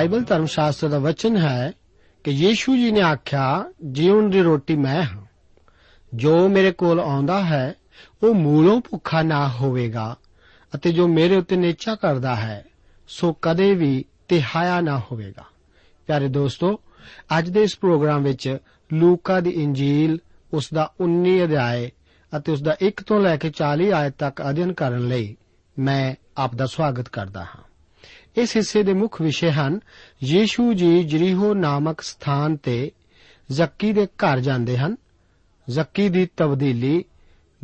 Bible 0.00 0.22
ਧਰਮ 0.22 0.46
ਸ਼ਾਸਤਰ 0.46 0.88
ਦਾ 0.88 0.98
ਵਚਨ 0.98 1.36
ਹੈ 1.36 1.72
ਕਿ 2.24 2.30
ਯੀਸ਼ੂ 2.30 2.76
ਜੀ 2.76 2.90
ਨੇ 2.90 3.00
ਆਖਿਆ, 3.00 3.64
ਜੀਵਨ 3.92 4.30
ਦੀ 4.30 4.42
ਰੋਟੀ 4.42 4.76
ਮੈਂ 4.76 5.02
ਹਾਂ। 5.02 5.22
ਜੋ 6.14 6.48
ਮੇਰੇ 6.48 6.72
ਕੋਲ 6.72 7.00
ਆਉਂਦਾ 7.00 7.44
ਹੈ, 7.44 7.74
ਉਹ 8.22 8.34
ਮੂਲੋਂ 8.34 8.80
ਭੁੱਖਾ 8.80 9.22
ਨਾ 9.22 9.48
ਹੋਵੇਗਾ 9.48 10.16
ਅਤੇ 10.74 10.92
ਜੋ 10.92 11.08
ਮੇਰੇ 11.08 11.36
ਉੱਤੇ 11.36 11.56
ਨੇਚਾ 11.56 11.94
ਕਰਦਾ 11.94 12.36
ਹੈ, 12.36 12.64
ਸੋ 13.08 13.32
ਕਦੇ 13.32 13.74
ਵੀ 13.74 14.04
ਤਿਹਾਇਆ 14.28 14.80
ਨਾ 14.80 14.98
ਹੋਵੇਗਾ। 14.98 15.44
ਪਿਆਰੇ 16.06 16.28
ਦੋਸਤੋ, 16.28 16.80
ਅੱਜ 17.38 17.50
ਦੇ 17.50 17.62
ਇਸ 17.62 17.78
ਪ੍ਰੋਗਰਾਮ 17.78 18.22
ਵਿੱਚ 18.22 18.58
ਲੂਕਾ 18.92 19.40
ਦੀ 19.40 19.50
ਇੰਜੀਲ 19.50 20.18
ਉਸ 20.52 20.68
ਦਾ 20.74 20.92
19 21.00 21.44
ਅਧਿਆਇ 21.44 21.88
ਅਤੇ 22.36 22.52
ਉਸ 22.52 22.62
ਦਾ 22.62 22.76
1 22.82 23.02
ਤੋਂ 23.02 23.20
ਲੈ 23.20 23.36
ਕੇ 23.36 23.50
40 23.50 23.92
ਆਇਤ 23.92 24.14
ਤੱਕ 24.18 24.42
ਅਧਿਐਨ 24.50 24.72
ਕਰਨ 24.72 25.08
ਲਈ 25.08 25.36
ਮੈਂ 25.78 26.14
ਆਪ 26.36 26.54
ਦਾ 26.54 26.66
ਸਵਾਗਤ 26.66 27.08
ਕਰਦਾ 27.08 27.44
ਹਾਂ। 27.44 27.69
ਇਸ 28.40 28.56
ਹਿੱਸੇ 28.56 28.82
ਦੇ 28.82 28.92
ਮੁੱਖ 28.92 29.22
ਵਿਸ਼ੇ 29.22 29.52
ਹਨ, 29.52 29.80
ਯੀਸ਼ੂ 30.24 30.72
ਜੀ 30.72 31.04
ਜਰੀਹੋ 31.04 31.54
ਨਾਮਕ 31.54 32.00
ਸਥਾਨ 32.00 32.56
ਤੇ 32.56 32.92
ਜ਼ੱਕੀ 33.50 33.92
ਦੇ 33.92 34.06
ਘਰ 34.06 34.40
ਜਾਂਦੇ 34.40 34.78
ਹਨ। 34.78 34.96
ਜ਼ੱਕੀ 35.70 36.08
ਦੀ 36.08 36.28
ਤਬਦੀਲੀ 36.36 37.04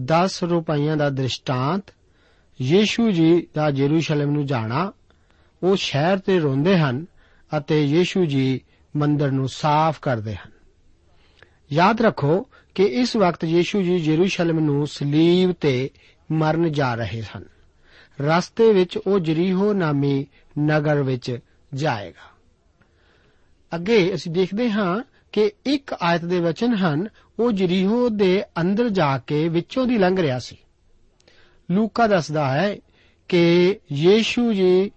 10 0.01 0.43
ਰੁਪਈਆਂ 0.43 0.97
ਦਾ 0.97 1.11
ਦ੍ਰਿਸ਼ਟਾਂਤ, 1.11 1.83
ਯੀਸ਼ੂ 2.63 3.11
ਜੀ 3.11 3.47
ਦਾ 3.55 3.71
ਜੇਰੂਸ਼ਲਮ 3.71 4.31
ਨੂੰ 4.31 4.47
ਜਾਣਾ, 4.47 4.93
ਉਹ 5.63 5.77
ਸ਼ਹਿਰ 5.77 6.19
ਤੇ 6.19 6.39
ਰੋਂਦੇ 6.39 6.79
ਹਨ 6.79 7.07
ਅਤੇ 7.59 7.85
ਯੀਸ਼ੂ 7.85 8.25
ਜੀ 8.25 8.61
ਮੰਦਰ 8.97 9.31
ਨੂੰ 9.31 9.49
ਸਾਫ਼ 9.49 10.01
ਕਰਦੇ 10.03 10.35
ਹਨ। 10.35 10.51
ਯਾਦ 11.73 12.03
ਰੱਖੋ 12.03 12.49
ਕਿ 12.75 12.83
ਇਸ 12.83 13.17
ਵਕਤ 13.17 13.45
ਯੀਸ਼ੂ 13.45 13.83
ਜੀ 13.83 13.99
ਜੇਰੂਸ਼ਲਮ 13.99 14.61
ਨੂੰ 14.61 14.87
ਸਲੀਬ 14.87 15.53
ਤੇ 15.53 15.91
ਮਰਨ 16.33 16.73
ਜਾ 16.73 16.95
ਰਹੇ 16.95 17.23
ਹਨ। 17.37 17.56
ਰਸਤੇ 18.21 18.73
ਵਿੱਚ 18.73 18.97
ਉਹ 18.97 19.19
ਜਰੀਹੋ 19.19 19.73
ਨਾਮੀ 19.73 20.27
ਨਗਰ 20.59 21.03
ਵਿੱਚ 21.03 21.39
ਜਾਏਗਾ। 21.75 22.37
ਅੱਗੇ 23.75 24.15
ਅਸੀਂ 24.15 24.33
ਦੇਖਦੇ 24.33 24.71
ਹਾਂ 24.71 25.03
ਕਿ 25.33 25.53
ਇੱਕ 25.67 25.95
ਆਇਤ 26.03 26.25
ਦੇ 26.25 26.41
ਵਚਨ 26.41 26.75
ਹਨ, 26.75 27.09
ਉਹ 27.39 27.53
ਜਰੀਹੋ 27.53 28.09
ਦੇ 28.09 28.45
ਅੰਦਰ 28.61 28.89
ਜਾ 28.89 29.19
ਕੇ 29.19 29.49
ਵਿੱਚੋਂ 29.49 29.87
ਦੀ 29.87 29.99
ਲੰਘ 29.99 30.17
ਰਿਹਾ 30.17 30.39
ਸੀ। 30.39 30.57
ਲੂਕਾ 31.71 32.07
ਦੱਸਦਾ 32.07 32.49
ਹੈ 32.49 32.77
ਕਿ 33.29 33.79
ਯੀਸ਼ੂ 33.93 34.53
ਜੀ 34.53 34.91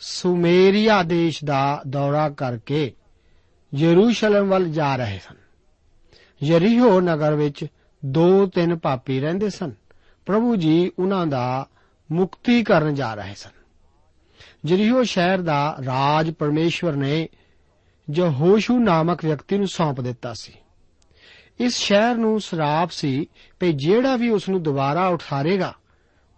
ਸੁਮੇਰੀਆ 0.00 1.02
ਦੇਸ਼ 1.02 1.44
ਦਾ 1.44 1.82
ਦੌਰਾ 1.88 2.28
ਕਰਕੇ 2.28 2.92
ਯਰੂਸ਼ਲਮ 3.74 4.48
ਵੱਲ 4.48 4.68
ਜਾ 4.68 4.96
ਰਹੇ 4.96 5.18
ਸਨ। 5.18 5.34
ਯਰੀਹੋ 6.42 7.00
ਨਗਰ 7.00 7.34
ਵਿੱਚ 7.34 7.66
ਦੋ 8.04 8.46
ਤਿੰਨ 8.46 8.78
ਪਾਪੀ 8.78 9.20
ਰਹਿੰਦੇ 9.20 9.50
ਸਨ। 9.50 9.72
ਪ੍ਰਭੂ 10.26 10.56
ਜੀ 10.56 10.90
ਉਹਨਾਂ 10.98 11.26
ਦਾ 11.26 11.68
ਮੁਕਤੀ 12.12 12.64
ਕਰਨ 12.64 12.94
ਜਾ 12.94 13.14
ਰਹੇ 13.14 13.34
ਸਨ। 13.34 13.50
ਜਰੀਹੋ 14.64 15.02
ਸ਼ਹਿਰ 15.02 15.38
ਦਾ 15.38 15.76
ਰਾਜ 15.86 16.30
ਪਰਮੇਸ਼ਵਰ 16.30 16.92
ਨੇ 16.92 17.28
ਯਹੋਸ਼ੂ 18.14 18.78
ਨਾਮਕ 18.78 19.24
ਵਿਅਕਤੀ 19.24 19.58
ਨੂੰ 19.58 19.68
ਸੌਂਪ 19.68 20.00
ਦਿੱਤਾ 20.00 20.34
ਸੀ। 20.34 20.52
ਇਸ 21.60 21.76
ਸ਼ਹਿਰ 21.76 22.14
ਨੂੰ 22.14 22.40
ਸਰਾਪ 22.40 22.90
ਸੀ 22.90 23.26
ਕਿ 23.60 23.72
ਜਿਹੜਾ 23.72 24.16
ਵੀ 24.16 24.28
ਉਸ 24.28 24.48
ਨੂੰ 24.48 24.62
ਦੁਬਾਰਾ 24.62 25.08
ਉਠਾਰੇਗਾ, 25.08 25.74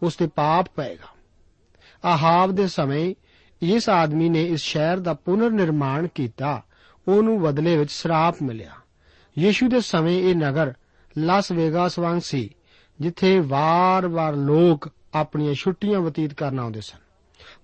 ਉਸ 0.03 0.17
ਤੇ 0.17 0.27
ਪਾਪ 0.27 0.67
ਪਏਗਾ। 0.77 1.15
ਆਹਾਬ 2.05 2.53
ਦੇ 2.53 2.67
ਸਮੇਂ 2.67 3.15
ਇਸ 3.63 3.89
ਆਦਮੀ 3.89 4.29
ਨੇ 4.29 4.45
ਇਸ 4.45 4.61
ਸ਼ਹਿਰ 4.61 4.99
ਦਾ 4.99 5.15
ਪੁਨਰ 5.15 5.51
ਨਿਰਮਾਣ 5.51 6.07
ਕੀਤਾ, 6.07 6.63
ਉਹਨੂੰ 7.09 7.43
ਬਦਲੇ 7.43 7.77
ਵਿੱਚ 7.77 7.93
ਸਰਾਪ 7.93 8.43
ਮਿਲਿਆ। 8.43 8.73
ਯੀਸ਼ੂ 9.39 9.69
ਦੇ 9.69 9.81
ਸਮੇਂ 9.81 10.23
ਇਹ 10.23 10.35
ਨਗਰ 10.35 10.75
ਲਾਸ 11.19 11.53
ਵੇਗਾਸ 11.53 11.99
ਵਾਂਗ 11.99 12.21
ਸੀ, 12.21 12.55
ਜਿੱਥੇ 13.01 13.39
ਵਾਰ-ਵਾਰ 13.39 14.35
ਲੋਕ 14.35 14.89
ਆਪਣੀਆਂ 15.15 15.55
ਛੁੱਟੀਆਂ 15.55 16.01
ਬਤੀਤ 16.01 16.35
ਕਰਨ 16.35 16.61
ਆਉਂਦੇ 16.61 16.81
ਸਨ। 16.81 16.99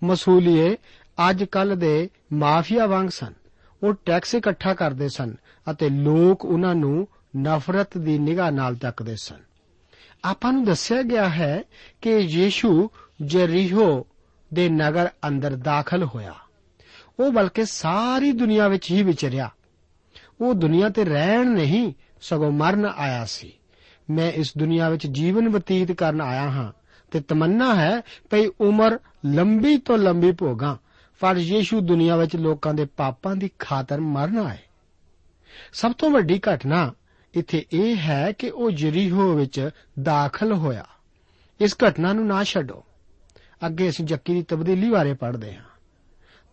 ਮਸੂਲੀਏ 0.04 0.76
ਅੱਜ 1.30 1.44
ਕੱਲ 1.44 1.76
ਦੇ 1.76 2.10
ਮਾਫੀਆ 2.32 2.86
ਵਾਂਗ 2.86 3.08
ਸਨ। 3.08 3.32
ਉਹ 3.82 3.94
ਟੈਕਸ 4.04 4.34
ਇਕੱਠਾ 4.34 4.74
ਕਰਦੇ 4.74 5.08
ਸਨ 5.08 5.34
ਅਤੇ 5.70 5.88
ਲੋਕ 5.88 6.44
ਉਹਨਾਂ 6.44 6.74
ਨੂੰ 6.74 7.08
ਨਫ਼ਰਤ 7.36 7.98
ਦੀ 7.98 8.18
ਨਿਗਾਹ 8.18 8.50
ਨਾਲ 8.50 8.74
ਤੱਕਦੇ 8.74 9.16
ਸਨ। 9.16 9.38
ਆਪਾਂ 10.24 10.52
ਨੂੰ 10.52 10.64
ਦੱਸਿਆ 10.64 11.02
ਗਿਆ 11.02 11.28
ਹੈ 11.28 11.62
ਕਿ 12.00 12.18
ਯੀਸ਼ੂ 12.18 12.90
ਜਰੀਹੋ 13.22 14.06
ਦੇ 14.54 14.68
ਨਗਰ 14.68 15.08
ਅੰਦਰ 15.28 15.56
ਦਾਖਲ 15.56 16.04
ਹੋਇਆ। 16.04 16.34
ਉਹ 17.20 17.32
ਬਲਕਿ 17.32 17.64
ਸਾਰੀ 17.64 18.32
ਦੁਨੀਆ 18.32 18.68
ਵਿੱਚ 18.68 18.90
ਹੀ 18.90 19.02
ਵਿਚਰਿਆ। 19.02 19.50
ਉਹ 20.40 20.54
ਦੁਨੀਆ 20.54 20.88
ਤੇ 20.88 21.04
ਰਹਿਣ 21.04 21.50
ਨਹੀਂ, 21.50 21.92
ਸਗੋਂ 22.20 22.52
ਮਰਨ 22.52 22.92
ਆਇਆ 22.96 23.24
ਸੀ। 23.24 23.52
ਮੈਂ 24.10 24.32
ਇਸ 24.32 24.52
ਦੁਨੀਆ 24.58 24.88
ਵਿੱਚ 24.88 25.06
ਜੀਵਨ 25.06 25.48
ਬਤੀਤ 25.48 25.92
ਕਰਨ 25.92 26.20
ਆਇਆ 26.20 26.50
ਹਾਂ। 26.50 26.79
ਤੇ 27.10 27.20
ਤਮੰਨਾ 27.20 27.74
ਹੈ 27.74 28.02
ਭਈ 28.30 28.46
ਉਮਰ 28.60 28.98
ਲੰਬੀ 29.26 29.78
ਤੋਂ 29.78 29.98
ਲੰਬੀ 29.98 30.32
ਭੋਗਾਂ 30.32 30.76
ਪਰ 31.20 31.36
ਯੀਸ਼ੂ 31.36 31.80
ਦੁਨੀਆ 31.80 32.16
ਵਿੱਚ 32.16 32.36
ਲੋਕਾਂ 32.36 32.74
ਦੇ 32.74 32.84
ਪਾਪਾਂ 32.84 33.36
ਦੀ 33.36 33.50
ਖਾਤਰ 33.58 34.00
ਮਰਨ 34.00 34.38
ਆਏ। 34.38 34.58
ਸਭ 35.72 35.92
ਤੋਂ 35.92 36.10
ਵੱਡੀ 36.10 36.40
ਘਟਨਾ 36.54 36.94
ਇੱਥੇ 37.34 37.64
ਇਹ 37.72 37.96
ਹੈ 37.96 38.32
ਕਿ 38.32 38.50
ਉਹ 38.50 38.70
ਜਰੀਹੋ 38.70 39.34
ਵਿੱਚ 39.34 39.70
ਦਾਖਲ 40.02 40.52
ਹੋਇਆ। 40.52 40.84
ਇਸ 41.60 41.76
ਘਟਨਾ 41.88 42.12
ਨੂੰ 42.12 42.26
ਨਾ 42.26 42.44
ਛੱਡੋ। 42.44 42.84
ਅੱਗੇ 43.66 43.88
ਅਸੀਂ 43.88 44.04
ਜੱਕੀ 44.04 44.34
ਦੀ 44.34 44.42
ਤਬਦੀਲੀ 44.42 44.90
ਬਾਰੇ 44.90 45.14
ਪੜ੍ਹਦੇ 45.14 45.54
ਹਾਂ। 45.54 45.62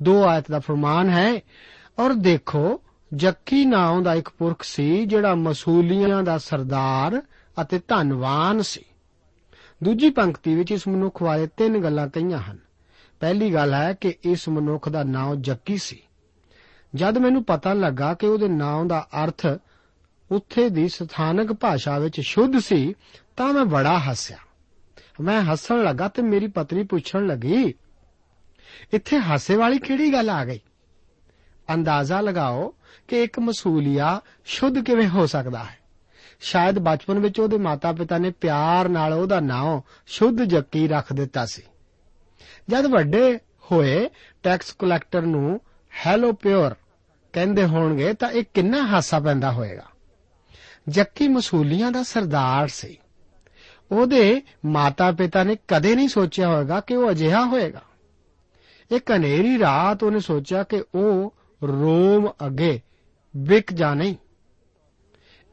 ਦੋ 0.03 0.23
ਆਇਤ 0.23 0.51
ਦਾ 0.51 0.59
ਫਰਮਾਨ 0.59 1.09
ਹੈ, 1.09 1.41
ਔਰ 1.99 2.13
ਦੇਖੋ, 2.13 2.81
ਜੱਕੀ 3.13 3.65
ਨਾਮ 3.65 4.03
ਦਾ 4.03 4.13
ਇੱਕ 4.13 4.29
ਪੁਰਖ 4.29 4.63
ਸੀ 4.63 5.05
ਜਿਹੜਾ 5.05 5.35
ਮਸੂਲੀਆਂ 5.35 6.23
ਦਾ 6.23 6.37
ਸਰਦਾਰ 6.37 7.21
ਅਤੇ 7.61 7.79
ਧਨਵਾਨ 7.87 8.61
ਸੀ। 8.61 8.85
ਦੂਜੀ 9.83 10.09
ਪੰਕਤੀ 10.09 10.55
ਵਿੱਚ 10.55 10.71
ਇਸ 10.71 10.87
ਮਨੁੱਖ 10.87 11.23
ਬਾਰੇ 11.23 11.47
ਤਿੰਨ 11.47 11.83
ਗੱਲਾਂ 11.83 12.07
ਕਹੀਆਂ 12.07 12.39
ਹਨ। 12.39 12.57
ਪਹਿਲੀ 13.19 13.53
ਗੱਲ 13.53 13.73
ਹੈ 13.73 13.93
ਕਿ 13.93 14.15
ਇਸ 14.23 14.49
ਮਨੁੱਖ 14.49 14.89
ਦਾ 14.89 15.03
ਨਾਮ 15.03 15.35
ਜੱਕੀ 15.35 15.77
ਸੀ। 15.77 16.03
ਜਦ 16.95 17.17
ਮੈਨੂੰ 17.17 17.43
ਪਤਾ 17.43 17.73
ਲੱਗਾ 17.73 18.13
ਕਿ 18.13 18.27
ਉਹਦੇ 18.27 18.47
ਨਾਮ 18.47 18.87
ਦਾ 18.87 19.07
ਅਰਥ 19.23 19.45
ਉੱਥੇ 20.31 20.69
ਦੀ 20.69 20.87
ਸਥਾਨਕ 20.87 21.53
ਭਾਸ਼ਾ 21.53 21.99
ਵਿੱਚ 21.99 22.21
ਸ਼ੁੱਧ 22.21 22.59
ਸੀ, 22.59 22.95
ਤਾਂ 23.37 23.53
ਮੈਂ 23.53 23.65
ਬੜਾ 23.65 23.99
ਹੱਸਿਆ। 23.99 24.37
ਮੈਂ 25.21 25.41
ਹੱਸਣ 25.41 25.83
ਲੱਗਾ 25.83 26.07
ਤੇ 26.07 26.21
ਮੇਰੀ 26.21 26.47
ਪਤਨੀ 26.47 26.83
ਪੁੱਛਣ 26.83 27.27
ਲੱਗੀ, 27.27 27.73
ਇੱਥੇ 28.93 29.19
ਹਾਸੇ 29.19 29.55
ਵਾਲੀ 29.55 29.79
ਕਿਹੜੀ 29.79 30.13
ਗੱਲ 30.13 30.29
ਆ 30.29 30.45
ਗਈ? 30.45 30.59
ਅੰਦਾਜ਼ਾ 31.73 32.21
ਲਗਾਓ 32.21 32.73
ਕਿ 33.07 33.23
ਇੱਕ 33.23 33.39
ਮਸੂਲੀਆ 33.39 34.21
ਸ਼ੁੱਧ 34.45 34.79
ਕਿਵੇਂ 34.79 35.07
ਹੋ 35.07 35.25
ਸਕਦਾ 35.25 35.63
ਹੈ? 35.63 35.86
ਸ਼ਾਇਦ 36.39 36.79
ਬਚਪਨ 36.79 37.19
ਵਿੱਚ 37.19 37.39
ਉਹਦੇ 37.39 37.57
ਮਾਤਾ-ਪਿਤਾ 37.57 38.17
ਨੇ 38.17 38.31
ਪਿਆਰ 38.31 38.89
ਨਾਲ 38.89 39.13
ਉਹਦਾ 39.13 39.39
ਨਾਮ 39.39 39.81
ਸ਼ੁੱਧ 40.07 40.43
ਜੱਕੀ 40.43 40.87
ਰੱਖ 40.87 41.13
ਦਿੱਤਾ 41.13 41.45
ਸੀ। 41.45 41.61
ਜਦ 42.69 42.85
ਵੱਡੇ 42.85 43.39
ਹੋਏ 43.71 44.09
ਟੈਕਸ 44.43 44.73
ਕਲੈਕਟਰ 44.79 45.21
ਨੂੰ 45.21 45.59
ਹੈਲੋ 46.05 46.31
ਪਿਓਰ 46.33 46.75
ਕਹਿੰਦੇ 47.33 47.65
ਹੋਣਗੇ 47.65 48.13
ਤਾਂ 48.13 48.29
ਇਹ 48.29 48.43
ਕਿੰਨਾ 48.53 48.87
ਹਾਸਾ 48.87 49.19
ਪੈਂਦਾ 49.19 49.51
ਹੋਵੇਗਾ 49.51 49.85
ਜੱਕੀ 50.89 51.27
ਮਸੂਲੀਆਂ 51.27 51.91
ਦਾ 51.91 52.03
ਸਰਦਾਰ 52.03 52.67
ਸੀ। 52.67 52.97
ਉਹਦੇ 53.91 54.41
ਮਾਤਾ-ਪਿਤਾ 54.65 55.43
ਨੇ 55.43 55.57
ਕਦੇ 55.67 55.95
ਨਹੀਂ 55.95 56.07
ਸੋਚਿਆ 56.07 56.47
ਹੋਵੇਗਾ 56.47 56.79
ਕਿ 56.79 56.95
ਉਹ 56.95 57.11
ਅਜਿਹਾ 57.11 57.45
ਹੋਏਗਾ। 57.45 57.81
ਇੱਕ 58.91 59.11
ਹਨੇਰੀ 59.11 59.59
ਰਾਤ 59.59 60.03
ਉਹਨੇ 60.03 60.19
ਸੋਚਿਆ 60.19 60.63
ਕਿ 60.63 60.83
ਉਹ 60.95 61.33
ਰੋਮ 61.63 62.29
ਅੱਗੇ 62.45 62.81
ਵਿਕ 63.37 63.73
ਜਾ 63.73 63.93
ਨਹੀਂ। 63.93 64.15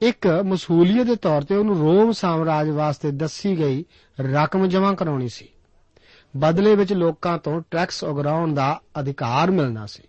ਇੱਕ 0.01 0.27
ਮਸੂਲੀਅਤ 0.27 1.07
ਦੇ 1.07 1.17
ਤੌਰ 1.17 1.43
ਤੇ 1.43 1.57
ਉਹਨੂੰ 1.57 1.79
ਰੋਮ 1.79 2.13
ਸਾਮਰਾਜ 2.13 2.69
ਵਾਸਤੇ 2.69 3.11
ਦੱਸੀ 3.11 3.59
ਗਈ 3.59 3.85
ਰਕਮ 4.21 4.67
ਜਮ੍ਹਾਂ 4.67 4.95
ਕਰਾਉਣੀ 4.95 5.29
ਸੀ। 5.29 5.49
ਬਦਲੇ 6.37 6.77
ਵਿੱਚ 6.77 6.93
ਲੋਕਾਂ 6.93 7.39
ਤੋਂ 7.39 7.63
ਟੈਕਸ 7.71 8.05
ਉਗਰਾਉਣ 8.05 8.55
ਦਾ 8.55 8.81
ਅਧਿਕਾਰ 9.01 9.51
ਮਿਲਣਾ 9.51 9.87
ਸੀ। 9.87 10.03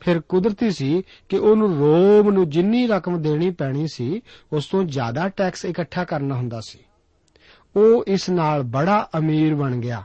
ਫਿਰ 0.00 0.20
ਕੁਦਰਤੀ 0.20 0.70
ਸੀ 0.70 1.02
ਕਿ 1.28 1.38
ਉਹਨੂੰ 1.38 1.78
ਰੋਮ 1.78 2.30
ਨੂੰ 2.30 2.50
ਜਿੰਨੀ 2.50 2.86
ਰਕਮ 2.86 3.22
ਦੇਣੀ 3.22 3.50
ਪੈਣੀ 3.50 3.88
ਸੀ, 3.88 4.22
ਉਸ 4.52 4.66
ਤੋਂ 4.66 4.84
ਜ਼ਿਆਦਾ 4.84 5.28
ਟੈਕਸ 5.28 5.64
ਇਕੱਠਾ 5.64 6.04
ਕਰਨਾ 6.04 6.34
ਹੁੰਦਾ 6.34 6.60
ਸੀ। 6.60 6.78
ਉਹ 7.76 8.04
ਇਸ 8.06 8.30
ਨਾਲ 8.30 8.62
ਬੜਾ 8.62 9.08
ਅਮੀਰ 9.18 9.54
ਬਣ 9.54 9.76
ਗਿਆ। 9.76 10.04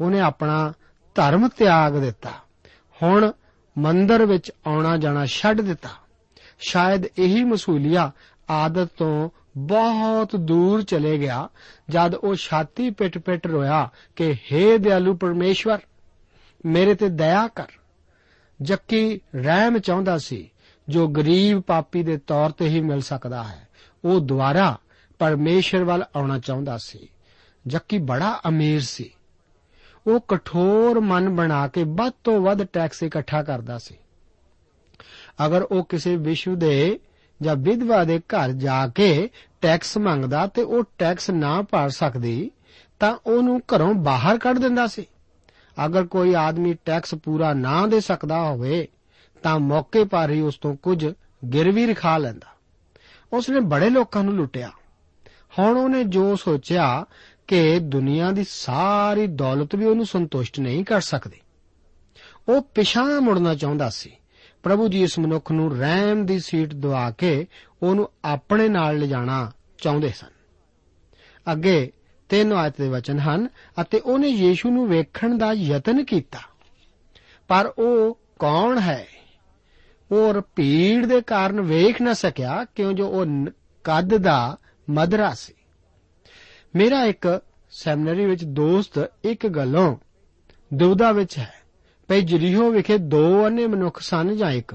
ਉਹਨੇ 0.00 0.20
ਆਪਣਾ 0.20 0.72
ਧਰਮ 1.14 1.48
ਤਿਆਗ 1.48 1.92
ਦਿੱਤਾ। 1.92 2.30
ਹੁਣ 3.02 3.32
ਮੰਦਰ 3.78 4.26
ਵਿੱਚ 4.26 4.52
ਆਉਣਾ 4.66 4.96
ਜਾਣਾ 4.96 5.26
ਛੱਡ 5.26 5.60
ਦਿੱਤਾ। 5.60 5.88
ਸ਼ਾਇਦ 6.58 7.04
ਇਹੀ 7.18 7.44
ਮਸੂਲੀਆ 7.44 8.12
ਆਦਤ 8.50 8.88
ਤੋਂ 8.96 9.30
ਬਹੁਤ 9.56 10.36
ਦੂਰ 10.36 10.82
ਚਲੇ 10.82 11.18
ਗਿਆ, 11.18 11.48
ਜਦ 11.88 12.14
ਉਹ 12.14 12.34
ਛਾਤੀ 12.34 12.90
ਪਿਟ-ਪਿਟ 12.90 13.46
ਰੋਇਆ 13.46 13.90
ਕਿ 14.16 14.32
हे 14.32 14.78
ਦਿਆਲੂ 14.78 15.16
ਪਰਮੇਸ਼ਵਰ, 15.16 15.78
ਮੇਰੇ 16.66 16.94
ਤੇ 16.94 17.08
ਦਇਆ 17.08 17.48
ਕਰ। 17.48 17.66
ਜੱਕੀ 18.62 19.20
ਰਹਿਮ 19.34 19.78
ਚਾਹੁੰਦਾ 19.78 20.18
ਸੀ, 20.18 20.50
ਜੋ 20.88 21.08
ਗਰੀਬ 21.08 21.60
ਪਾਪੀ 21.60 22.02
ਦੇ 22.02 22.16
ਤੌਰ 22.16 22.50
ਤੇ 22.50 22.68
ਹੀ 22.68 22.80
ਮਿਲ 22.80 23.00
ਸਕਦਾ 23.00 23.44
ਹੈ, 23.44 23.68
ਉਹ 24.04 24.20
ਦੁਆਰਾ 24.20 24.78
ਪਰਮੇਸ਼ਰ 25.18 25.84
ਵੱਲ 25.84 26.04
ਆਉਣਾ 26.16 26.38
ਚਾਹੁੰਦਾ 26.38 26.78
ਸੀ। 26.78 27.08
ਜੱਕੀ 27.66 27.98
ਬੜਾ 27.98 28.40
ਅਮੀਰ 28.48 28.80
ਸੀ। 28.80 29.10
ਉਹ 30.06 30.20
ਕਠੋਰ 30.28 31.00
ਮਨ 31.00 31.36
ਬਣਾ 31.36 31.68
ਕੇ 31.68 31.84
ਵੱਧ 31.84 32.12
ਤੋਂ 32.24 32.40
ਵੱਧ 32.40 32.64
ਟੈਕਸ 32.64 33.02
ਇਕੱਠਾ 33.02 33.42
ਕਰਦਾ 33.42 33.78
ਸੀ। 33.78 33.94
ਅਗਰ 35.46 35.62
ਉਹ 35.62 35.84
ਕਿਸੇ 35.84 36.16
ਵਿਸ਼ਵ 36.16 36.58
ਦੇ 36.58 37.00
ਜਾਂ 37.42 37.56
ਵਿਧਵਾ 37.56 38.04
ਦੇ 38.04 38.18
ਘਰ 38.18 38.52
ਜਾ 38.52 38.88
ਕੇ 38.88 39.30
ਟੈਕਸ 39.60 39.98
ਮੰਗਦਾ 39.98 40.46
ਤੇ 40.46 40.62
ਉਹ 40.62 40.84
ਟੈਕਸ 40.98 41.30
ਨਾ 41.30 41.62
ਭਰ 41.62 41.88
ਸਕਦੀ, 41.90 42.50
ਤਾਂ 43.00 43.18
ਉਹਨੂੰ 43.26 43.60
ਘਰੋਂ 43.60 43.94
ਬਾਹਰ 43.94 44.38
ਕੱਢ 44.38 44.58
ਦਿੰਦਾ 44.58 44.86
ਸੀ। 44.86 45.06
ਅਗਰ 45.86 46.06
ਕੋਈ 46.06 46.34
ਆਦਮੀ 46.34 46.74
ਟੈਕਸ 46.84 47.14
ਪੂਰਾ 47.14 47.54
ਨਾ 47.54 47.86
ਦੇ 47.86 48.00
ਸਕਦਾ 48.00 48.40
ਹੋਵੇ, 48.42 48.88
ਤਾਂ 49.42 49.58
ਮੌਕੇ 49.58 50.04
ਪਰ 50.04 50.30
ਹੀ 50.30 50.40
ਉਸ 50.40 50.58
ਤੋਂ 50.58 50.76
ਕੁਝ 50.76 51.06
ਗਿਰਵੀ 51.52 51.86
ਰਖਾ 51.86 52.18
ਲੈਂਦਾ। 52.18 52.46
ਉਸ 53.32 53.50
ਨੇ 53.50 53.60
ਬੜੇ 53.60 53.90
ਲੋਕਾਂ 53.90 54.24
ਨੂੰ 54.24 54.34
ਲੁੱਟਿਆ। 54.34 54.70
ਹੁਣ 55.58 55.78
ਉਹਨੇ 55.78 56.04
ਜੋ 56.04 56.36
ਸੋਚਿਆ 56.36 57.04
ਕਿ 57.48 57.78
ਦੁਨੀਆ 57.78 58.30
ਦੀ 58.30 58.44
ਸਾਰੀ 58.48 59.26
ਦੌਲਤ 59.26 59.74
ਵੀ 59.74 59.84
ਉਹਨੂੰ 59.84 60.06
ਸੰਤੁਸ਼ਟ 60.06 60.60
ਨਹੀਂ 60.60 60.84
ਕਰ 60.84 61.00
ਸਕਦੀ। 61.00 61.40
ਉਹ 62.48 62.62
ਪਿਛਾਂ 62.62 63.20
ਮੁੜਨਾ 63.20 63.54
ਚਾਹੁੰਦਾ 63.54 63.88
ਸੀ। 63.90 64.12
ਪ੍ਰਭੂ 64.62 64.88
ਜੀ 64.88 65.02
ਇਸ 65.02 65.18
ਮਨੁੱਖ 65.18 65.52
ਨੂੰ 65.52 65.76
ਰਹਿਮ 65.76 66.26
ਦੀ 66.26 66.38
ਸੀਟ 66.38 66.74
ਦਵਾ 66.74 67.10
ਕੇ 67.10 67.46
ਉਹਨੂੰ 67.82 68.10
ਆਪਣੇ 68.24 68.68
ਨਾਲ 68.68 68.98
ਲਿਜਾਣਾ 68.98 69.52
ਚਾਹੁੰਦੇ 69.78 70.08
ਸਨ। 70.08 70.26
ਅੱਗੇ 71.52 71.92
ਤਿੰਨ 72.28 72.52
ਆਇਤ 72.52 72.80
ਦੇ 72.80 72.88
ਵਚਨ 72.88 73.18
ਹਨ, 73.18 73.48
ਅਤੇ 73.80 73.98
ਉਹਨੇ 73.98 74.28
ਯੀਸ਼ੂ 74.28 74.70
ਨੂੰ 74.70 74.88
ਵੇਖਣ 74.88 75.38
ਦਾ 75.38 75.52
ਯਤਨ 75.52 76.04
ਕੀਤਾ। 76.04 76.38
ਪਰ 77.48 77.72
ਉਹ 77.78 78.18
ਕੌਣ 78.38 78.78
ਹੈ? 78.78 79.06
ਉਹ 80.10 80.42
ਭੀੜ 80.56 81.06
ਦੇ 81.06 81.20
ਕਾਰਨ 81.20 81.60
ਵੇਖ 81.60 82.02
ਨਾ 82.02 82.12
ਸਕਿਆ, 82.12 82.64
ਕਿਉਂ 82.64 82.92
ਜੋ 82.92 83.08
ਉਹ 83.08 83.26
ਕੱਦ 83.84 84.16
ਦਾ 84.16 84.56
ਮਦਰਾ 84.90 85.34
ਸੀ। 85.34 85.54
ਮੇਰਾ 86.76 87.04
ਇੱਕ 87.04 87.42
ਸੈਮਿਨਰੀ 87.70 88.26
ਵਿੱਚ 88.26 88.44
ਦੋਸਤ 88.44 89.10
ਇੱਕ 89.24 89.46
ਗੱਲੋਂ 89.46 89.96
ਦੁਬਦਾ 90.74 91.12
ਵਿੱਚ 91.12 91.38
ਹੈ। 91.38 91.61
ਭਈ 92.12 92.20
ਜਰੀਹੋ 92.20 92.70
ਵਿਖੇ 92.70 92.98
ਦੋ 92.98 93.46
ਅੰਨੇ 93.46 93.66
ਮਨੁੱਖ 93.66 94.00
ਸਨ 94.00 94.36
ਜਾਂ 94.36 94.50
ਇੱਕ। 94.50 94.74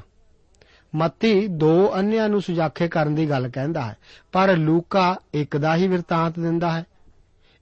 ਮੱਤੀ 0.95 1.47
ਦੋ 1.47 1.93
ਅੰਨਿਆਂ 1.95 2.29
ਨੂੰ 2.29 2.41
ਸੁਜਾਖੇ 2.41 2.87
ਕਰਨ 2.87 3.15
ਦੀ 3.15 3.29
ਗੱਲ 3.29 3.49
ਕਹਿੰਦਾ 3.49 3.81
ਹੈ, 3.81 3.97
ਪਰ 4.31 4.57
ਲੂਕਾ 4.57 5.15
ਇੱਕ 5.33 5.57
ਦਾ 5.57 5.75
ਹੀ 5.75 5.87
ਵਰਤਾਂਤ 5.87 6.39
ਦਿੰਦਾ 6.39 6.71
ਹੈ। 6.71 6.85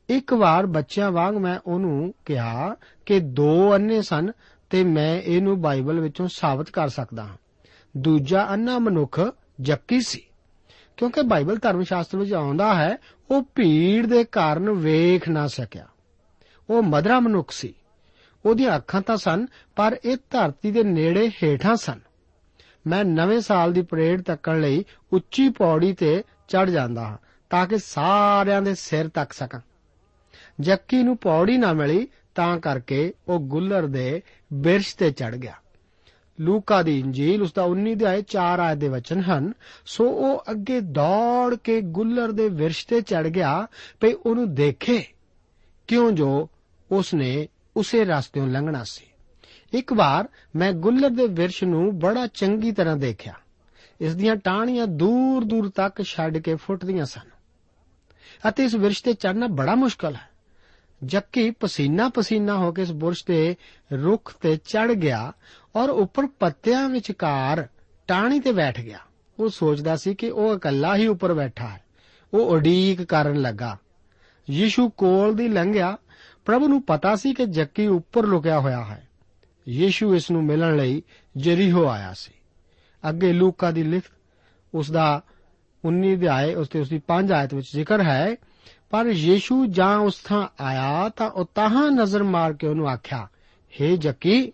ਇੱਕ 0.09 0.33
ਵਾਰ 0.33 0.65
ਬੱਚਿਆਂ 0.65 1.11
ਵਾਂਗ 1.11 1.35
ਮੈਂ 1.35 1.59
ਉਹਨੂੰ 1.65 2.13
ਕਿਹਾ 2.25 2.75
ਕਿ 3.05 3.19
ਦੋ 3.19 3.75
ਅੰਨੇ 3.75 4.01
ਸਨ 4.01 4.31
ਤੇ 4.69 4.83
ਮੈਂ 4.83 5.21
ਇਹਨੂੰ 5.21 5.61
ਬਾਈਬਲ 5.61 5.99
ਵਿੱਚੋਂ 5.99 6.27
ਸਾਬਤ 6.27 6.69
ਕਰ 6.69 6.87
ਸਕਦਾ 6.87 7.23
ਹਾਂ। 7.23 7.37
ਦੂਜਾ 7.97 8.47
ਅੰਨਾ 8.49 8.79
ਮਨੁੱਖ 8.79 9.19
ਜੱਕੀ 9.61 10.01
ਸੀ, 10.01 10.21
ਕਿਉਂਕਿ 10.97 11.21
ਬਾਈਬਲ 11.21 11.57
ਧਰਮ 11.57 11.83
ਸ਼ਾਸਤਰ 11.83 12.17
ਵਿੱਚ 12.17 12.33
ਆਉਂਦਾ 12.33 12.75
ਹੈ, 12.75 12.97
ਉਹ 13.31 13.43
ਭੀੜ 13.55 14.05
ਦੇ 14.05 14.23
ਕਾਰਨ 14.23 14.69
ਵੇਖ 14.69 15.29
ਨਾ 15.29 15.47
ਸਕਿਆ। 15.47 15.87
ਉਹ 16.69 16.83
ਮਦਰਾ 16.83 17.19
ਮਨੁੱਖ 17.19 17.51
ਸੀ। 17.51 17.73
ਉਹਦੀਆਂ 18.45 18.75
ਅੱਖਾਂ 18.75 19.01
ਤਾਂ 19.01 19.17
ਸਨ, 19.17 19.45
ਪਰ 19.75 19.99
ਇਹ 20.05 20.17
ਧਰਤੀ 20.29 20.71
ਦੇ 20.71 20.83
ਨੇੜੇ 20.83 21.31
ਹੇਠਾਂ 21.43 21.75
ਸਨ। 21.75 21.99
ਮੈਂ 22.87 23.05
ਨਵੇਂ 23.05 23.39
ਸਾਲ 23.39 23.73
ਦੀ 23.73 23.81
ਪਰੇਡ 23.81 24.21
ਤੱਕਣ 24.21 24.61
ਲਈ 24.61 24.85
ਉੱਚੀ 25.13 25.49
ਪੌੜੀ 25.49 25.93
ਤੇ 25.93 26.23
ਚੜ 26.47 26.69
ਜਾਂਦਾ 26.69 27.01
ਹਾਂ, 27.01 27.17
ਤਾਂ 27.49 27.67
ਕਿ 27.67 27.77
ਸਾਰਿਆਂ 27.77 28.61
ਦੇ 28.61 28.75
ਸਿਰ 28.75 29.07
ਤੱਕ 29.07 29.33
ਸਕਾਂ। 29.33 29.59
ਜੱਕੀ 30.59 31.03
ਨੂੰ 31.03 31.17
ਪੌੜੀ 31.17 31.57
ਨਾ 31.57 31.73
ਮਿਲੀ, 31.73 32.07
ਤਾਂ 32.35 32.59
ਕਰਕੇ 32.59 33.13
ਉਹ 33.27 33.39
ਗੁੱਲਰ 33.39 33.87
ਦੇ 33.87 34.21
ਬਿਰਸ਼ 34.53 34.95
ਤੇ 34.95 35.11
ਚੜ 35.11 35.35
ਗਿਆ। 35.35 35.53
ਲੂਕਾ 36.39 36.81
ਦੀ 36.81 36.99
ਇੰਜੀਲ 36.99 37.41
ਉਸ 37.41 37.53
ਦਾ 37.53 37.63
19 37.63 37.93
ਅਧਿਆਇ 37.93 38.21
4 38.21 38.59
ਆਇਤ 38.59 38.77
ਦੇ 38.77 38.87
ਵਚਨ 38.87 39.21
ਹਨ, 39.21 39.53
ਸੋ 39.85 40.09
ਉਹ 40.09 40.43
ਅੱਗੇ 40.51 40.79
ਦੌੜ 40.79 41.55
ਕੇ 41.55 41.81
ਗੁੱਲਰ 41.81 42.31
ਦੇ 42.31 42.49
ਵਿਰਸ਼ 42.49 42.87
ਤੇ 42.87 43.01
ਚੜ 43.01 43.27
ਗਿਆ, 43.27 43.67
ਭਈ 43.99 44.13
ਉਹਨੂੰ 44.13 44.55
ਦੇਖੇ। 44.55 45.03
ਕਿਉਂ 45.87 46.11
ਜੋ 46.11 46.49
ਉਸ 46.91 47.13
ਨੇ 47.13 47.47
ਉਸੇ 47.75 48.05
ਰਸਤੇੋਂ 48.05 48.47
ਲੰਘਣਾ 48.47 48.83
ਸੀ। 48.83 49.05
ਇੱਕ 49.73 49.93
ਵਾਰ 49.93 50.27
ਮੈਂ 50.55 50.73
ਗੁੱਲਰ 50.73 51.09
ਦੇ 51.09 51.27
ਵਿਰਸ਼ 51.27 51.63
ਨੂੰ 51.63 51.99
ਬੜਾ 51.99 52.27
ਚੰਗੀ 52.27 52.71
ਤਰ੍ਹਾਂ 52.71 52.97
ਦੇਖਿਆ। 52.97 53.33
ਇਸ 54.01 54.15
ਦੀਆਂ 54.15 54.35
ਟਾਹਣੀਆਂ 54.35 54.87
ਦੂਰ 54.87 55.43
ਦੂਰ 55.43 55.69
ਤੱਕ 55.69 56.03
ਛੱਡ 56.03 56.37
ਕੇ 56.37 56.55
ਫੁੱਟਦੀਆਂ 56.55 57.05
ਸਨ। 57.05 57.35
ਅਤੇ 58.49 58.63
ਇਸ 58.63 58.75
ਵਿਰਸ਼ 58.75 59.03
ਤੇ 59.03 59.13
ਚੜਨਾ 59.13 59.47
ਬੜਾ 59.47 59.75
ਮੁਸ਼ਕਲ 59.75 60.15
ਹੈ। 60.15 60.29
ਜੱਕੀ 61.03 61.51
ਪਸੀਨਾ 61.51 62.09
ਪਸੀਨਾ 62.09 62.57
ਹੋ 62.57 62.71
ਕੇ 62.71 62.81
ਇਸ 62.81 62.91
ਬੁਰਸ਼ 62.91 63.25
ਤੇ 63.25 63.55
ਰੁੱਖ 63.93 64.35
ਤੇ 64.41 64.55
ਚੜ 64.55 64.91
ਗਿਆ 64.91 65.33
ਔਰ 65.75 65.89
ਉੱਪਰ 65.89 66.25
ਪੱਤਿਆਂ 66.25 66.89
ਵਿਚਕਾਰ 66.89 67.67
ਟਾਣੀ 68.07 68.39
ਤੇ 68.39 68.51
ਬੈਠ 68.51 68.81
ਗਿਆ। 68.81 68.99
ਉਹ 69.39 69.49
ਸੋਚਦਾ 69.49 69.95
ਸੀ 69.95 70.15
ਕਿ 70.15 70.29
ਉਹ 70.29 70.55
ਇਕੱਲਾ 70.55 70.95
ਹੀ 70.95 71.07
ਉੱਪਰ 71.07 71.33
ਬੈਠਾ 71.33 71.67
ਹੈ। 71.67 71.83
ਉਹ 72.33 72.39
ਉਡੀਕ 72.39 73.03
ਕਰਨ 73.03 73.41
ਲੱਗਾ। 73.41 73.77
ਯੀਸ਼ੂ 74.49 74.89
ਕੋਲ 74.89 75.35
ਦੀ 75.35 75.47
ਲੰਘਿਆ 75.47 75.97
ਪ੍ਰਭੂ 76.45 76.67
ਨੂੰ 76.67 76.81
ਪਤਾ 76.81 77.15
ਸੀ 77.15 77.33
ਕਿ 77.33 77.45
ਜੱਕੀ 77.45 77.87
ਉੱਪਰ 77.87 78.25
ਲੁਕਿਆ 78.25 78.59
ਹੋਇਆ 78.59 78.83
ਹੈ। 78.83 79.07
ਯੀਸ਼ੂ 79.67 80.15
ਇਸ 80.15 80.31
ਨੂੰ 80.31 80.43
ਮਿਲਣ 80.43 80.77
ਲਈ 80.77 81.03
ਜਰੀਹੋ 81.37 81.87
ਆਇਆ 81.87 82.13
ਸੀ। 82.13 82.31
ਅੱਗੇ 83.09 83.33
ਲੂਕਾ 83.33 83.71
ਦੀ 83.71 83.83
ਲਿਖਤ 83.83 84.11
ਉਸ 84.73 84.91
ਦਾ 84.91 85.21
19 85.85 86.13
ਅਧਿਆਏ, 86.13 86.55
ਉਸ 86.55 86.67
ਤੇ 86.67 86.79
ਉਸ 86.79 86.89
ਦੀ 86.89 87.01
5 87.07 87.31
ਆਇਤ 87.31 87.53
ਵਿੱਚ 87.53 87.67
ਜ਼ਿਕਰ 87.73 88.03
ਹੈ, 88.03 88.35
ਪਰ 88.89 89.05
ਯੀਸ਼ੂ 89.05 89.65
ਜਾਂ 89.65 89.97
ਉਸ 89.97 90.21
ਥਾਂ 90.23 90.47
ਆਇਆ 90.63 91.09
ਤਾਂ 91.09 91.29
ਉਹ 91.29 91.49
ਤਾਹਾਂ 91.55 91.91
ਨਜ਼ਰ 91.91 92.23
ਮਾਰ 92.23 92.53
ਕੇ 92.53 92.67
ਉਹਨੂੰ 92.67 92.89
ਆਖਿਆ 92.89 93.27
हे 93.81 93.97
ਜੱਕੀ, 93.97 94.53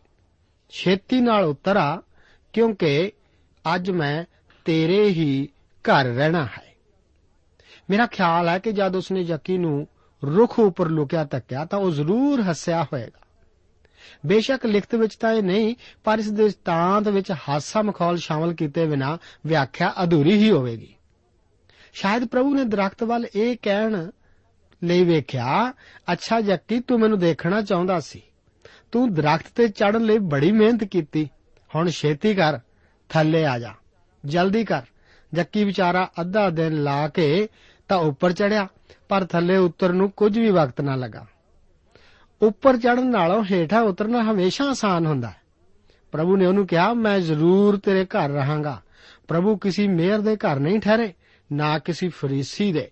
ਛੇਤੀ 0.70 1.22
ਨਾਲ 1.22 1.46
ਉਤਰ 1.46 1.78
ਆ, 1.78 2.02
ਕਿਉਂਕਿ 2.54 3.12
ਅੱਜ 3.76 3.92
ਮੈਂ 3.92 4.26
ਤੇਰੇ 4.66 5.08
ਹੀ 5.08 5.50
ਘਰ 5.84 6.06
ਰਹਿਣਾ 6.06 6.46
ਹੈ। 6.46 6.76
ਮੇਰਾ 7.90 8.06
ਖਿਆਲ 8.06 8.50
ਹੈ 8.50 8.60
ਕਿ 8.60 8.72
ਜਦ 8.72 8.96
ਉਸਨੇ 8.96 9.24
ਜੱਕੀ 9.24 9.58
ਨੂੰ 9.58 9.88
ਰੁੱਖ 10.26 10.60
ਉੱਪਰ 10.60 10.90
ਲੁਕਿਆ 10.90 11.24
ਤੱਕਿਆ 11.24 11.66
ਤਾਂ 11.66 11.80
ਉਹ 11.80 11.92
ਜ਼ਰੂਰ 11.92 12.42
ਹੱਸਿਆ 12.42 12.84
ਹੋਵੇਗਾ 12.84 13.20
ਬੇਸ਼ੱਕ 14.26 14.66
ਲਿਖਤ 14.66 14.96
ਵਿੱਚ 14.96 15.16
ਤਾਂ 15.16 15.34
ਇਹ 15.34 15.44
ਨਹੀਂ, 15.44 15.76
ਪਰ 16.04 16.20
ਇਸ 16.20 16.32
ਦੇ 16.32 16.50
ਸਤਾਂਤ 16.50 17.08
ਵਿੱਚ 17.08 17.34
ਹਾਸਾ 17.50 17.82
ਮਖੌਲ 17.82 18.18
ਸ਼ਾਮਲ 18.18 18.54
ਕੀਤੇ 18.54 18.86
ਬਿਨਾ 18.86 19.18
ਵਿਆਖਿਆ 19.46 19.94
ਅਧੂਰੀ 20.04 20.34
ਹੀ 20.34 20.52
ਹੋਵੇਗੀ। 20.52 20.96
ਸ਼ਾਇਦ 21.94 22.26
ਪ੍ਰਭੂ 22.26 22.56
ਨੇ 22.56 22.64
ਦਰਖਤ 22.64 23.04
ਵੱਲ 23.04 23.28
ਇਹ 23.36 23.58
ਕਹਿਣ 23.62 24.10
ਲਈ 24.84 25.04
ਵੇਖਿਆ, 25.04 25.74
ਅੱਛਾ 26.12 26.42
ਜੱਕੀ, 26.42 26.80
ਤੂੰ 26.80 27.00
ਮੈਨੂੰ 27.00 27.20
ਦੇਖਣਾ 27.20 27.62
ਚਾਹੁੰਦਾ 27.62 28.00
ਸੀ। 28.00 28.22
ਤੂੰ 28.92 29.14
ਦਰਖਤ 29.14 29.46
ਤੇ 29.56 29.68
ਚੜਨ 29.68 30.02
ਲਈ 30.02 30.18
ਬੜੀ 30.18 30.52
ਮਿਹਨਤ 30.52 30.84
ਕੀਤੀ। 30.84 31.30
ਹੁਣ 31.76 31.90
ਛੇਤੀ 31.90 32.36
ਕਰ, 32.36 32.60
ਥੱਲੇ 33.10 33.46
ਆ 33.46 33.60
ਜਾ। 33.60 33.74
ਜਲਦੀ 34.26 34.66
ਕਰ। 34.66 34.82
ਜੱਕੀ 35.34 35.64
ਵਿਚਾਰਾ 35.64 36.12
ਅੱਧਾ 36.22 36.50
ਦਿਨ 36.50 36.84
ਲਾ 36.84 37.08
ਕੇ 37.08 37.50
ਤਾਂ 37.92 38.00
ਉੱਪਰ 38.00 38.32
ਚੜਿਆ, 38.32 38.68
ਪਰ 39.10 39.26
ਥੱਲੇ 39.26 39.58
ਉਤਰਨ 39.58 39.96
ਨੂੰ 39.96 40.12
ਕੁਝ 40.12 40.40
ਵੀ 40.40 40.52
ਵਕਤ 40.52 40.82
ਨਾ 40.82 40.96
ਲੱਗਾ। 40.96 41.26
ਉੱਪਰ 42.42 42.78
ਚੜਨ 42.78 43.08
ਨਾਲੋਂ 43.08 43.44
ਹੇਠਾਂ 43.52 43.82
ਉਤਰਨਾ 43.82 44.24
ਹਮੇਸ਼ਾ 44.24 44.66
ਆਸਾਨ 44.66 45.06
ਹੁੰਦਾ 45.06 45.30
ਹੈ। 45.30 45.36
ਪ੍ਰਭੂ 46.12 46.38
ਨੇ 46.38 46.46
ਉਹਨੂੰ 46.46 46.68
ਕਿਹਾ, 46.68 46.94
ਮੈਂ 46.94 47.20
ਜ਼ਰੂਰ 47.20 47.78
ਤੇਰੇ 47.78 48.06
ਘਰ 48.06 48.30
ਰਹਾਂਗਾ। 48.30 48.82
ਪ੍ਰਭੂ 49.28 49.58
ਕਿਸੇ 49.58 49.88
ਮੇਅਰ 49.88 50.20
ਦੇ 50.20 50.36
ਘਰ 50.36 50.60
ਨਹੀਂ 50.60 50.80
ਠਹਿਰੇ, 50.80 51.14
ਨਾ 51.52 51.80
ਕਿਸੇ 51.80 52.08
ਫਰੀਸੀ 52.08 52.74
ਦੇ। 52.74 52.92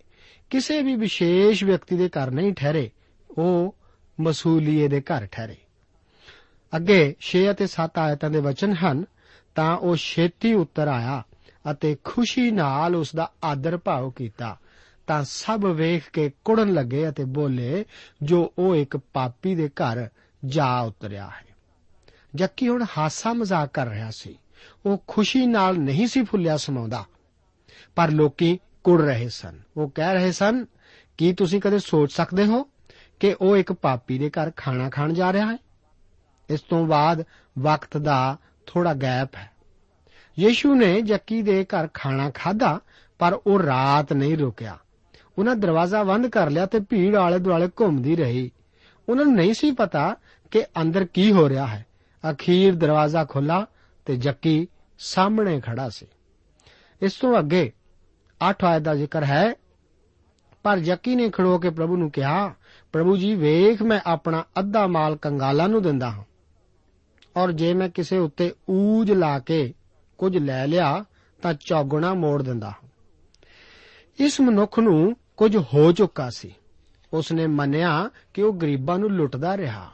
ਕਿਸੇ 0.49 0.81
ਵੀ 0.81 0.95
ਵਿਸ਼ੇਸ਼ 0.95 1.63
ਵਿਅਕਤੀ 1.63 1.97
ਦੇ 1.97 2.09
ਘਰ 2.09 2.31
ਨਹੀਂ 2.31 2.53
ਠਹਿਰੇ, 2.53 2.91
ਉਹ 3.37 3.75
ਮਸੂਲੀਏ 4.21 4.87
ਦੇ 4.87 5.01
ਘਰ 5.01 5.25
ਠਹਿਰੇ। 5.25 5.57
ਅੱਗੇ 6.75 7.15
6 7.19 7.51
ਅਤੇ 7.51 7.67
7 7.67 7.99
ਆਇਤਾਂ 7.99 8.29
ਦੇ 8.29 8.39
ਵਚਨ 8.39 8.73
ਹਨ, 8.73 9.05
ਤਾਂ 9.55 9.77
ਉਹ 9.77 9.95
ਛੇਤੀ 9.95 10.53
ਉੱਤਰ 10.53 10.87
ਆਇਆ 10.87 11.23
ਅਤੇ 11.71 11.97
ਖੁਸ਼ੀ 12.03 12.51
ਨਾਲ 12.51 12.95
ਉਸ 12.95 13.15
ਦਾ 13.15 13.31
ਆਦਰ 13.43 13.77
ਭਾਵ 13.77 14.11
ਕੀਤਾ। 14.11 14.59
ਤਾਂ 15.09 15.23
ਸਭ 15.23 15.65
ਵੇਖ 15.65 16.09
ਕੇ 16.11 16.31
ਕੁੜਨ 16.45 16.73
ਲੱਗੇ 16.73 17.09
ਅਤੇ 17.09 17.23
ਬੋਲੇ, 17.23 17.85
ਜੋ 18.23 18.53
ਉਹ 18.57 18.75
ਇੱਕ 18.75 18.97
ਪਾਪੀ 18.97 19.55
ਦੇ 19.55 19.69
ਘਰ 19.69 20.09
ਜਾ 20.45 20.79
ਉਤਰਿਆ 20.79 21.27
ਹੈ। 21.27 21.45
ਜੱਕੀ 22.35 22.69
ਹੁਣ 22.69 22.85
ਹਾਸਾ 22.97 23.33
ਮਜ਼ਾਕ 23.33 23.69
ਕਰ 23.73 23.87
ਰਿਹਾ 23.87 24.11
ਸੀ, 24.11 24.39
ਉਹ 24.85 25.03
ਖੁਸ਼ੀ 25.07 25.45
ਨਾਲ 25.45 25.77
ਨਹੀਂ 25.77 26.07
ਸੀ 26.07 26.23
ਫੁੱਲਿਆ 26.23 26.57
ਸਮਾਉਂਦਾ 26.57 27.05
ਪਰ 27.95 28.11
ਲੋਕੀ 28.11 28.59
ਕੁੜ 28.83 29.01
ਰਹੇ 29.01 29.29
ਸਨ। 29.29 29.59
ਉਹ 29.77 29.89
ਕਹਿ 29.89 30.13
ਰਹੇ 30.13 30.31
ਸਨ, 30.31 30.65
ਕੀ 31.17 31.33
ਤੁਸੀਂ 31.33 31.61
ਕਦੇ 31.61 31.79
ਸੋਚ 31.79 32.13
ਸਕਦੇ 32.13 32.45
ਹੋ 32.45 32.69
ਕਿ 33.19 33.35
ਉਹ 33.41 33.57
ਇੱਕ 33.57 33.73
ਪਾਪੀ 33.73 34.19
ਦੇ 34.19 34.29
ਘਰ 34.29 34.51
ਖਾਣਾ 34.57 34.89
ਖਾਣ 34.89 35.13
ਜਾ 35.13 35.33
ਰਿਹਾ 35.33 35.51
ਹੈ? 35.51 35.57
ਇਸ 36.49 36.61
ਤੋਂ 36.61 36.87
ਬਾਅਦ 36.87 37.23
ਵਕਤ 37.59 37.97
ਦਾ 37.97 38.37
ਥੋੜਾ 38.65 38.93
ਗੈਪ 38.93 39.35
ਹੈ। 39.35 39.51
ਯੀਸ਼ੂ 40.39 40.75
ਨੇ 40.75 41.01
ਜੱਕੀ 41.01 41.41
ਦੇ 41.41 41.65
ਘਰ 41.65 41.87
ਖਾਣਾ 41.93 42.31
ਖਾਦਾ 42.35 42.79
ਪਰ 43.19 43.33
ਉਹ 43.47 43.59
ਰਾਤ 43.59 44.13
ਨਹੀਂ 44.13 44.37
ਰੁਕਿਆ। 44.37 44.77
ਉਹਨਾਂ 45.39 45.55
ਦਰਵਾਜ਼ਾ 45.55 46.03
ਬੰਦ 46.03 46.27
ਕਰ 46.27 46.49
ਲਿਆ 46.49 46.65
ਤੇ 46.65 46.79
ਭੀੜ 46.79 47.15
ਆਲੇ 47.15 47.39
ਦੁਆਲੇ 47.39 47.67
ਘੁੰਮਦੀ 47.67 48.15
ਰਹੀ। 48.15 48.51
ਉਹਨਾਂ 49.09 49.25
ਨੂੰ 49.25 49.35
ਨਹੀਂ 49.35 49.53
ਸੀ 49.53 49.71
ਪਤਾ 49.71 50.15
ਕਿ 50.51 50.63
ਅੰਦਰ 50.81 51.05
ਕੀ 51.05 51.31
ਹੋ 51.31 51.49
ਰਿਹਾ 51.49 51.67
ਹੈ। 51.67 51.85
ਅਖੀਰ 52.31 52.75
ਦਰਵਾਜ਼ਾ 52.75 53.25
ਖੁੱਲਾ 53.25 53.67
ਤੇ 54.05 54.15
ਜੱਕੀ 54.15 54.67
ਸਾਹਮਣੇ 54.99 55.59
ਖੜਾ 55.59 55.89
ਸੀ। 55.89 56.05
ਇਸ 57.01 57.13
ਤੋਂ 57.13 57.39
ਅੱਗੇ 57.39 57.71
8 58.49 58.65
ਆਇਤ 58.65 58.83
ਦਾ 58.83 58.95
ਜ਼ਿਕਰ 58.95 59.23
ਹੈ, 59.23 59.53
ਪਰ 60.63 60.79
ਜੱਕੀ 60.79 61.15
ਨੇ 61.15 61.29
ਖੜੋ 61.29 61.57
ਕੇ 61.57 61.69
ਪ੍ਰਭੂ 61.69 61.97
ਨੂੰ 61.97 62.11
ਕਿਹਾ, 62.11 62.53
ਪ੍ਰਭੂ 62.91 63.17
ਜੀ, 63.17 63.35
ਵੇਖ 63.35 63.81
ਮੈਂ 63.81 63.99
ਆਪਣਾ 64.05 64.43
ਅੱਧਾ 64.59 64.87
ਮਾਲ 64.87 65.15
ਕੰਗਾਲਾਂ 65.15 65.69
ਨੂੰ 65.69 65.81
ਦਿੰਦਾ 65.81 66.09
ਹਾਂ। 66.09 66.23
ਔਰ 67.37 67.51
ਜੇ 67.51 67.73
ਮੈਂ 67.73 67.89
ਕਿਸੇ 67.89 68.17
ਉੱਤੇ 68.17 68.53
ਊਜ 68.69 69.11
ਲਾ 69.11 69.39
ਕੇ 69.39 69.73
ਕੁਝ 70.17 70.37
ਲੈ 70.37 70.67
ਲਿਆ 70.67 71.05
ਤਾਂ 71.41 71.53
ਚੌਗੁਣਾ 71.53 72.13
ਮੋੜ 72.13 72.43
ਦਿੰਦਾ 72.43 72.69
ਹਾਂ। 72.69 72.89
ਇਸ 74.19 74.41
ਮਨੁੱਖ 74.41 74.79
ਨੂੰ 74.79 75.15
ਕੁਝ 75.38 75.56
ਹੋ 75.56 75.92
ਚੁੱਕਾ 75.92 76.30
ਸੀ 76.30 76.54
ਉਸ 77.12 77.32
ਨੇ 77.32 77.46
ਮੰਨਿਆ 77.46 78.10
ਕਿ 78.34 78.42
ਉਹ 78.42 78.52
ਗਰੀਬਾਂ 78.52 78.98
ਨੂੰ 78.98 79.10
ਲੁੱਟਦਾ 79.10 79.56
ਰਿਹਾ 79.56 79.90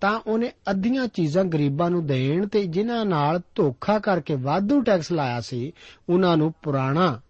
ਤਾਂ 0.00 0.20
ਉਹਨੇ 0.26 0.52
ਅੱਧੀਆਂ 0.70 1.06
ਚੀਜ਼ਾਂ 1.06 1.44
ਗਰੀਬਾਂ 1.44 1.90
ਨੂੰ 1.90 2.06
ਦੇਣ 2.06 2.46
ਤੇ 2.46 2.64
ਜਿਨ੍ਹਾਂ 2.64 3.06
ਨਾਲ 3.06 3.40
ਧੋਖਾ 3.54 3.98
ਕਰਕੇ 3.98 4.34
ਵਾਧੂ 4.34 4.80
ਟੈਕਸ 4.82 5.12
ਲਾਇਆ 5.12 5.40
ਸੀ 5.40 5.72
ਉਹਨਾਂ 6.08 6.36
ਨੂੰ 6.36 6.54
ਪੁਰਾਣਾ 6.62 7.20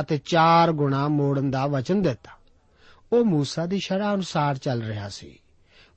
ਅਤੇ 0.00 0.20
4 0.34 0.72
ਗੁਣਾ 0.72 1.08
ਮੋੜਨ 1.08 1.50
ਦਾ 1.50 1.66
ਵਚਨ 1.66 2.02
ਦਿੱਤਾ 2.02 2.30
ਉਹ 3.12 3.24
موسی 3.24 3.68
ਦੀ 3.68 3.78
ਸ਼ਰ੍ਹਾ 3.78 4.14
ਅਨੁਸਾਰ 4.14 4.58
ਚੱਲ 4.58 4.82
ਰਿਹਾ 4.82 5.08
ਸੀ 5.08 5.38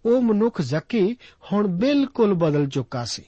ਉਹ 0.06 0.22
ਮਨੁੱਖ 0.22 0.62
ਜ਼ਕੀ 0.62 1.13
ਹੁਣ 1.51 1.68
ਬਿਲਕੁਲ 1.68 2.34
ਬਦਲ 2.34 2.70
ਚੁੱਕਾ 2.70 3.06
ਸੀ 3.06 3.24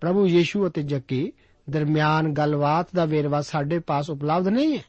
ਪ੍ਰਭੂ 0.00 0.26
ਯੀਸ਼ੂ 0.26 0.68
ਅਤੇ 0.68 0.82
ਜੱਕੀ 0.82 1.32
ਦਰਮਿਆਨ 1.70 2.32
ਗੱਲਬਾਤ 2.32 2.88
ਦਾ 2.94 3.04
ਵੇਰਵਾ 3.04 3.40
ਸਾਡੇ 3.40 3.78
ਪਾਸ 3.78 4.10
ਉਪਲਬਧ 4.10 4.48
ਨਹੀਂ 4.48 4.78
ਹੈ 4.78 4.82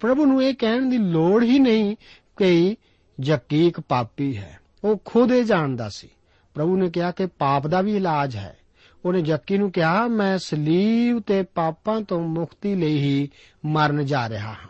ਪ੍ਰਭੂ 0.00 0.26
ਨੂੰ 0.26 0.42
ਇਹ 0.42 0.54
ਕਹਿਣ 0.54 0.88
ਦੀ 0.88 0.98
ਲੋੜ 0.98 1.42
ਹੀ 1.42 1.58
ਨਹੀਂ 1.58 1.96
ਕਿ 2.36 2.76
ਜੱਕੀ 3.20 3.66
ਇੱਕ 3.66 3.80
ਪਾਪੀ 3.80 4.36
ਹੈ। 4.36 4.60
ਉਹ 4.84 5.02
ਖੁਦ 5.04 5.32
ਇਹ 5.32 5.44
ਜਾਣਦਾ 5.44 5.88
ਸੀ। 5.88 6.08
ਪ੍ਰਭੂ 6.54 6.76
ਨੇ 6.76 6.90
ਕਿਹਾ 6.90 7.10
ਕਿ 7.10 7.26
ਪਾਪ 7.26 7.66
ਦਾ 7.66 7.80
ਵੀ 7.80 7.96
ਇਲਾਜ 7.96 8.36
ਹੈ। 8.36 8.56
ਉਹਨੇ 9.04 9.22
ਜੱਕੀ 9.22 9.58
ਨੂੰ 9.58 9.72
ਕਿਹਾ, 9.72 10.06
ਮੈਂ 10.06 10.38
ਸਲੀਬ 10.38 11.20
ਤੇ 11.20 11.42
ਪਾਪਾਂ 11.42 12.00
ਤੋਂ 12.00 12.20
ਮੁਕਤੀ 12.20 12.74
ਲਈ 12.74 12.98
ਹੀ 12.98 13.28
ਮਰਨ 13.64 14.06
ਜਾ 14.06 14.28
ਰਿਹਾ 14.28 14.48
ਹਾਂ। 14.48 14.68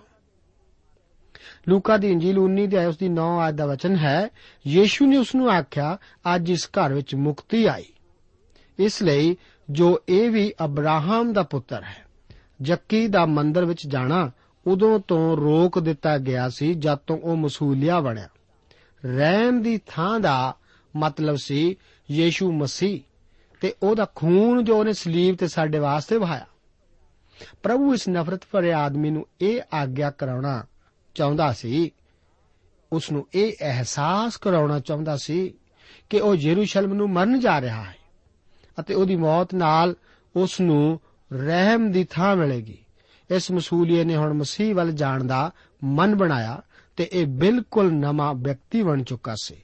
ਲੂਕਾ 1.69 1.97
ਦੀ 1.97 2.11
ਇੰਜੀਲ 2.11 2.39
19 2.39 2.67
ਦੇ 2.67 2.85
ਉਸ 2.85 2.97
ਦੀ 2.97 3.09
9 3.09 3.39
ਆਇਤ 3.39 3.55
ਦਾ 3.55 3.67
ਵਚਨ 3.67 3.97
ਹੈ, 3.97 4.29
ਯੀਸ਼ੂ 4.67 5.07
ਨੇ 5.07 5.17
ਉਸ 5.17 5.35
ਨੂੰ 5.35 5.51
ਆਖਿਆ, 5.51 5.99
ਅੱਜ 6.35 6.51
ਇਸ 6.51 6.67
ਘਰ 6.67 6.93
ਵਿੱਚ 6.93 7.15
ਮੁਕਤੀ 7.15 7.65
ਆਈ। 7.65 7.87
ਇਸ 8.79 9.03
ਲਈ 9.03 9.37
ਜੋ 9.71 10.01
ਇਹ 10.09 10.31
ਵੀ 10.31 10.53
ਅਬਰਾਹਮ 10.65 11.33
ਦਾ 11.33 11.43
ਪੁੱਤਰ 11.43 11.83
ਹੈ 11.83 12.05
ਜੱਕੀ 12.63 13.07
ਦਾ 13.07 13.27
ਮੰਦਰ 13.27 13.65
ਵਿੱਚ 13.65 13.87
ਜਾਣਾ 13.87 14.31
ਉਦੋਂ 14.67 15.01
ਤੋਂ 15.09 15.37
ਰੋਕ 15.37 15.79
ਦਿੱਤਾ 15.79 16.19
ਗਿਆ 16.19 16.49
ਸੀ 16.49 16.75
ਜਦ 16.75 16.95
ਤੋਂ 16.95 17.19
ਉਹ 17.19 17.37
ਮਸੂਲੀਆ 17.37 18.01
ਬਣਿਆ। 18.01 18.29
ਰਹਿਮ 19.05 19.63
ਦੀ 19.63 19.81
ਥਾਂ 19.87 20.21
ਦਾ 20.21 20.55
ਮਤਲਬ 20.97 21.37
ਸੀ 21.37 21.77
ਯੀਸ਼ੂ 22.11 22.53
ਮਸੀਹ 22.53 23.01
ਤੇ 23.61 23.75
ਉਹਦਾ 23.83 24.07
ਖੂਨ 24.15 24.65
ਜੋ 24.65 24.79
ਉਹਨੇ 24.79 24.93
ਸਲੀਬ 24.93 25.37
ਤੇ 25.37 25.49
ਸਾਡੇ 25.49 25.79
ਵਾਸਤੇ 25.79 26.17
ਵਹਾਇਆ। 26.17 26.47
ਪ੍ਰਭੂ 27.63 27.95
ਇਸ 27.95 28.09
ਨਫ਼ਰਤ 28.09 28.41
ਭਰੇ 28.51 28.73
ਆਦਮੀ 28.73 29.11
ਨੂੰ 29.11 29.27
ਇਹ 29.41 29.63
ਆਗਿਆ 29.75 30.11
ਕਰਾਉਣਾ 30.11 30.65
ਚਾਹੁੰਦਾ 31.15 31.53
ਸੀ 31.53 31.91
ਉਸ 32.93 33.13
ਨੂੰ 33.13 33.27
ਇਹ 33.35 33.53
ਅਹਿਸਾਸ 33.61 34.37
ਕਰਾਉਣਾ 34.37 34.81
ਚਾਹੁੰਦਾ 34.81 35.17
ਸੀ 35.17 35.55
ਕਿ 36.11 36.21
ਉਹ 36.21 36.35
ਯਰੂਸ਼ਲਮ 36.35 36.95
ਨੂੰ 36.95 37.11
ਮਰਨ 37.11 37.41
ਜਾ 37.41 37.61
ਰਿਹਾ 37.61 37.83
ਹੈ 37.83 37.97
ਅਤੇ 38.81 38.95
ਉਹਦੀ 38.95 39.17
ਮੌਤ 39.17 39.55
ਨਾਲ 39.55 39.95
ਉਸ 40.37 40.61
ਨੂੰ 40.61 41.01
ਰਹਿਮ 41.33 41.93
ਦੀ 41.93 42.05
ਥਾਂ 42.05 42.37
ਮਿਲੇਗੀ। 42.37 42.79
ਇਸ 43.31 43.51
ਮਸੂਲੀਏ 43.51 44.05
ਨੇ 44.05 44.17
ਹੁਣ 44.17 44.33
ਮਸੀਹ 44.33 44.75
ਵੱਲ 44.75 44.93
ਜਾਣ 44.93 45.25
ਦਾ 45.25 45.51
ਮਨ 45.85 46.15
ਬਣਾਇਆ 46.15 46.63
ਤੇ 46.97 47.09
ਇਹ 47.13 47.27
ਬਿਲਕੁਲ 47.27 47.93
ਨਵਾਂ 47.93 48.35
ਵਿਅਕਤੀ 48.35 48.83
ਬਣ 48.83 49.03
ਚੁੱਕਾ 49.03 49.35
ਸੀ। 49.43 49.57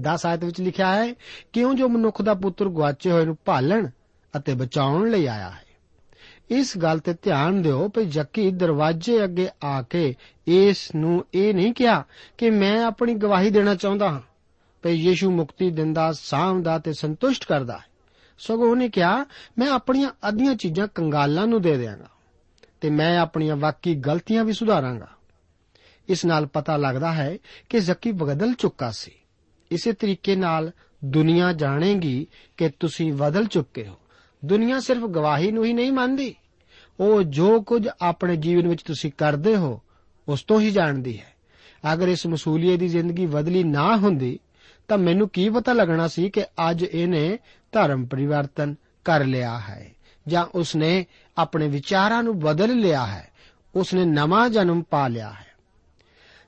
10 0.00 0.26
ਆਇਤ 0.26 0.44
ਵਿੱਚ 0.44 0.60
ਲਿਖਿਆ 0.60 0.94
ਹੈ, 0.94 1.14
ਕਿਉਂ 1.52 1.74
ਜੋ 1.74 1.88
ਮਨੁੱਖ 1.88 2.22
ਦਾ 2.22 2.34
ਪੁੱਤਰ 2.34 2.68
ਗਵਾਚੇ 2.68 3.10
ਹੋਏ 3.10 3.24
ਨੂੰ 3.24 3.38
ਭਾਲਣ 3.44 3.88
ਅਤੇ 4.36 4.54
ਬਚਾਉਣ 4.54 5.10
ਲਈ 5.10 5.26
ਆਇਆ 5.26 5.50
ਹੈ? 5.50 5.68
ਇਸ 6.50 6.78
ਗੱਲ 6.78 6.98
ਤੇ 6.98 7.14
ਧਿਆਨ 7.22 7.62
ਦਿਓ 7.62 7.88
ਕਿ 7.88 8.04
ਜੱਕੀ 8.04 8.50
ਦਰਵਾਜ਼ੇ 8.50 9.24
ਅੱਗੇ 9.24 9.48
ਆ 9.64 9.82
ਕੇ 9.82 10.14
ਇਸ 10.46 10.94
ਨੂੰ 10.94 11.24
ਇਹ 11.34 11.54
ਨਹੀਂ 11.54 11.72
ਕਿਹਾ 11.72 12.04
ਕਿ 12.38 12.50
ਮੈਂ 12.50 12.84
ਆਪਣੀ 12.84 13.14
ਗਵਾਹੀ 13.14 13.50
ਦੇਣਾ 13.50 13.74
ਚਾਹੁੰਦਾ 13.74 14.10
ਹਾਂ 14.10 14.20
ਕਿ 14.82 14.88
ਯੀਸ਼ੂ 14.88 15.30
ਮੁਕਤੀ 15.30 15.70
ਦਿੰਦਾ 15.70 16.12
ਸਾਂਭਦਾ 16.12 16.78
ਤੇ 16.78 16.92
ਸੰਤੁਸ਼ਟ 16.92 17.46
ਕਰਦਾ 17.46 17.78
ਹੈ। 17.78 17.84
ਸਗੋਂ 18.38 18.70
ਉਹਨੇ 18.70 18.88
ਕਿਹਾ, 18.88 19.26
ਮੈਂ 19.58 19.70
ਆਪਣੀਆਂ 19.70 20.28
ਅੱਧੀਆਂ 20.28 20.54
ਚੀਜ਼ਾਂ 20.54 20.88
ਕੰਗਾਲਾਂ 20.94 21.46
ਨੂੰ 21.46 21.62
ਦੇ 21.62 21.76
ਦਿਆਂਗਾ। 21.76 22.08
ਤੇ 22.80 22.90
ਮੈਂ 22.90 23.18
ਆਪਣੀਆਂ 23.18 23.56
ਵਾਕੀ 23.56 23.94
ਗਲਤੀਆਂ 23.94 24.44
ਵੀ 24.44 24.52
ਸੁਧਾਰਾਂਗਾ। 24.52 25.08
ਇਸ 26.08 26.24
ਨਾਲ 26.24 26.46
ਪਤਾ 26.46 26.76
ਲੱਗਦਾ 26.76 27.12
ਹੈ 27.12 27.38
ਕਿ 27.68 27.80
ਜ਼ੱਕੀ 27.80 28.12
ਬਦਲ 28.12 28.52
ਚੁੱਕਾ 28.52 28.90
ਸੀ। 28.90 29.12
ਇਸੇ 29.70 29.92
ਤਰੀਕੇ 29.92 30.36
ਨਾਲ 30.36 30.70
ਦੁਨੀਆ 31.04 31.52
ਜਾਣੇਗੀ 31.52 32.26
ਕਿ 32.56 32.70
ਤੁਸੀਂ 32.80 33.12
ਬਦਲ 33.12 33.44
ਚੁੱਕੇ 33.44 33.86
ਹੋ। 33.86 33.94
ਦੁਨੀਆ 34.44 34.80
ਸਿਰਫ 34.80 35.02
ਗਵਾਹੀ 35.02 35.50
ਨੂੰ 35.50 35.64
ਹੀ 35.64 35.72
ਨਹੀਂ 35.72 35.92
ਮੰਨਦੀ। 35.92 36.34
ਉਹ 37.00 37.22
ਜੋ 37.22 37.60
ਕੁਝ 37.60 37.88
ਆਪਣੇ 38.02 38.36
ਜੀਵਨ 38.36 38.68
ਵਿੱਚ 38.68 38.82
ਤੁਸੀਂ 38.82 39.12
ਕਰਦੇ 39.18 39.56
ਹੋ, 39.56 39.80
ਉਸ 40.28 40.42
ਤੋਂ 40.42 40.60
ਹੀ 40.60 40.70
ਜਾਣਦੀ 40.70 41.18
ਹੈ। 41.18 41.34
ਅਗਰ 41.92 42.08
ਇਸ 42.08 42.26
ਮਸੂਲੀਏ 42.26 42.76
ਦੀ 42.76 42.88
ਜ਼ਿੰਦਗੀ 42.88 43.26
ਬਦਲੀ 43.26 43.64
ਨਾ 43.64 43.96
ਹੁੰਦੀ, 43.96 44.38
ਤਾਂ 44.88 44.98
ਮੈਨੂੰ 44.98 45.28
ਕੀ 45.28 45.48
ਪਤਾ 45.48 45.72
ਲੱਗਣਾ 45.72 46.08
ਸੀ 46.08 46.30
ਕਿ 46.30 46.44
ਅੱਜ 46.70 46.82
ਇਹਨੇ 46.82 47.38
ਧਰਮ 47.72 48.06
ਪਰਿਵਰਤਨ 48.06 48.74
ਕਰ 49.04 49.24
ਲਿਆ 49.24 49.58
ਹੈ। 49.58 49.90
ਜਾਂ 50.28 50.44
ਉਸਨੇ 50.44 51.06
ਆਪਣੇ 51.38 51.68
ਵਿਚਾਰਾਂ 51.68 52.22
ਨੂੰ 52.22 52.38
ਬਦਲ 52.38 52.76
ਲਿਆ 52.76 53.06
ਹੈ, 53.06 53.30
ਉਸਨੇ 53.74 54.04
ਨਵਾਂ 54.04 54.50
ਜਨਮ 54.50 54.82
ਪਾ 54.82 55.08
ਲਿਆ 55.08 55.30
ਹੈ। 55.30 55.46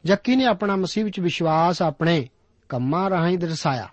ਜੱਕੀ 0.05 0.37
ਨੇ 0.37 0.45
ਆਪਣਾ 0.45 0.77
ਮਸੀਹ 0.77 1.05
ਵਿੱਚ 1.05 1.21
ਵਿਸ਼ਵਾਸ 1.21 1.83
ਆਪਣੇ 1.83 2.29
ਕੰਮਾਂ 2.69 3.11
ਰਾਹੀਂ 3.11 3.39
ਦਰਸਾਇਆ। 3.39 3.89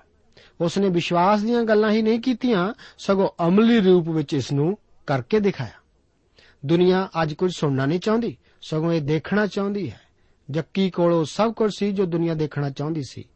ਉਸਨੇ 0.61 0.89
ਵਿਸ਼ਵਾਸ 0.89 1.41
ਦੀਆਂ 1.41 1.63
ਗੱਲਾਂ 1.63 1.91
ਹੀ 1.91 2.01
ਨਹੀਂ 2.01 2.19
ਕੀਤੀਆਂ, 2.19 2.73
ਸਗੋਂ 2.97 3.47
ਅਮਲੀ 3.47 3.79
ਰੂਪ 3.79 4.09
ਵਿੱਚ 4.09 4.33
ਇਸ 4.33 4.51
ਨੂੰ 4.51 4.77
ਕਰਕੇ 5.07 5.39
ਦਿਖਾਇਆ। 5.39 6.05
ਦੁਨੀਆ 6.65 7.09
ਅੱਜ 7.21 7.33
ਕੁਝ 7.33 7.57
ਸੁਣਨਾ 7.57 7.85
ਨਹੀਂ 7.85 7.99
ਚਾਹੁੰਦੀ, 7.99 8.37
ਸਗੋਂ 8.61 8.93
ਇਹ 8.93 9.01
ਦੇਖਣਾ 9.01 9.47
ਚਾਹੁੰਦੀ 9.47 9.91
ਹੈ। 9.91 10.01
ਜੱਕੀ 10.51 10.89
ਕੋਲੋਂ 10.89 11.25
ਸਭ 11.25 11.53
ਕੁਝ 11.53 11.71
ਸੀ 11.77 11.91
ਜੋ 11.91 12.05
ਦੁਨੀਆ 12.05 12.33
ਦੇਖਣਾ 12.33 12.69
ਚਾਹੁੰਦੀ 12.69 13.03
ਸੀ। 13.03 13.29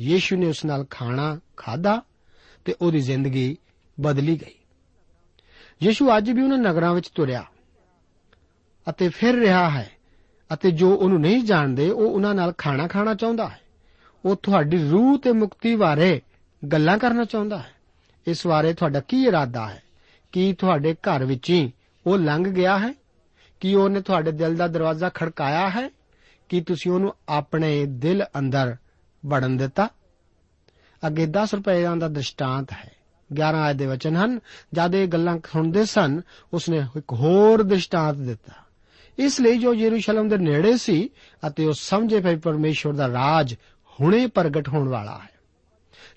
ਯੀਸ਼ੂ 0.00 0.36
ਨੇ 0.36 0.46
ਉਸ 0.46 0.64
ਨਾਲ 0.64 0.86
ਖਾਣਾ 0.90 1.40
ਖਾਦਾ 1.56 2.02
ਤੇ 2.64 2.74
ਉਹਦੀ 2.80 3.00
ਜ਼ਿੰਦਗੀ 3.00 3.56
ਬਦਲੀ 4.00 4.36
ਗਈ। 4.36 4.57
ਯੀਸ਼ੂ 5.82 6.16
ਅੱਜ 6.16 6.30
ਵੀ 6.30 6.42
ਉਹਨਾਂ 6.42 6.58
ਨਗਰਾਂ 6.58 6.94
ਵਿੱਚ 6.94 7.08
ਤੁਰਿਆ 7.08 7.44
ਅਤੇ 8.90 9.08
ਫਿਰ 9.08 9.34
ਰਿਹਾ 9.34 9.70
ਹੈ 9.70 9.90
ਅਤੇ 10.52 10.70
ਜੋ 10.70 10.94
ਉਹਨੂੰ 10.94 11.20
ਨਹੀਂ 11.20 11.44
ਜਾਣਦੇ, 11.44 11.90
ਉਹ 11.90 12.10
ਉਹਨਾਂ 12.10 12.34
ਨਾਲ 12.34 12.52
ਖਾਣਾ 12.58 12.86
ਖਾਣਾ 12.86 13.14
ਚਾਹੁੰਦਾ 13.14 13.48
ਹੈ। 13.48 13.60
ਉਹ 14.24 14.36
ਤੁਹਾਡੀ 14.42 14.88
ਰੂਹ 14.88 15.18
ਤੇ 15.18 15.32
ਮੁਕਤੀ 15.32 15.76
ਬਾਰੇ 15.76 16.22
ਗੱਲਾਂ 16.72 16.98
ਕਰਨਾ 16.98 17.24
ਚਾਹੁੰਦਾ 17.24 17.58
ਹੈ। 17.58 17.74
ਇਸ 18.26 18.46
ਬਾਰੇ 18.46 18.74
ਤੁਹਾਡਾ 18.74 19.00
ਕੀ 19.00 19.24
ਇਰਾਦਾ 19.24 19.68
ਹੈ? 19.68 19.82
ਕੀ 20.32 20.52
ਤੁਹਾਡੇ 20.52 20.94
ਘਰ 20.94 21.24
ਵਿੱਚ 21.24 21.50
ਹੀ 21.50 21.72
ਉਹ 22.06 22.18
ਲੰਘ 22.18 22.44
ਗਿਆ 22.44 22.78
ਹੈ? 22.78 22.94
ਕੀ 23.60 23.74
ਉਹਨੇ 23.74 24.00
ਤੁਹਾਡੇ 24.00 24.32
ਦਿਲ 24.32 24.56
ਦਾ 24.56 24.66
ਦਰਵਾਜ਼ਾ 24.66 25.08
ਖੜਕਾਇਆ 25.08 25.70
ਹੈ? 25.70 25.90
ਕੀ 26.48 26.60
ਤੁਸੀਂ 26.60 26.92
ਉਹਨੂੰ 26.92 27.14
ਆਪਣੇ 27.28 27.86
ਦਿਲ 27.86 28.24
ਅੰਦਰ 28.38 28.76
ਵੜਨ 29.26 29.56
ਦਿੱਤਾ? 29.56 29.88
ਅੱਗੇ 31.06 31.26
10 31.26 31.54
ਰੁਪਏ 31.54 31.82
ਦਾ 31.82 32.08
ਦ੍ਰਿਸ਼ਟਾਂਤ 32.08 32.72
ਹੈ। 32.72 32.97
11 33.32 33.42
ਆਇਤ 33.42 33.76
ਦੇ 33.76 33.86
ਵਚਨ 33.86 34.16
ਹਨ, 34.16 34.40
ਜਦ 34.72 34.94
ਇਹ 34.94 35.08
ਗੱਲਾਂ 35.08 35.38
ਸੁਣਦੇ 35.52 35.84
ਸਨ, 35.84 36.20
ਉਸਨੇ 36.52 36.76
ਇੱਕ 36.96 37.12
ਹੋਰ 37.12 37.62
ਦ੍ਰਿਸ਼ਟਾਂਤ 37.62 38.16
ਦਿੱਤਾ। 38.16 38.52
ਇਸ 39.18 39.40
ਲਈ 39.40 39.58
ਜੋ 39.58 39.74
ਯਰੂਸ਼ਲਮ 39.74 40.28
ਦੇ 40.28 40.36
ਨੇੜੇ 40.36 40.76
ਸੀ 40.76 41.10
ਅਤੇ 41.46 41.66
ਉਹ 41.66 41.72
ਸਮਝੇ 41.72 42.20
ਪਈ 42.20 42.36
ਪਰਮੇਸ਼ਵਰ 42.36 42.92
ਦਾ 42.92 43.08
ਰਾਜ 43.08 43.54
ਹੁਣੇ 44.00 44.26
ਪ੍ਰਗਟ 44.26 44.68
ਹੋਣ 44.68 44.88
ਵਾਲਾ 44.88 45.18
ਹੈ। 45.18 45.30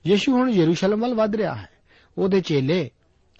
ਯੀਸ਼ੂ 0.08 0.34
ਹੁਣ 0.34 0.50
ਯਰੂਸ਼ਲਮ 0.50 1.00
ਵੱਲ 1.00 1.14
ਵਧ 1.14 1.36
ਰਿਹਾ 1.36 1.56
ਹੈ। 1.56 1.70
ਉਹਦੇ 2.18 2.42
ਚੇਲੇ 2.42 2.92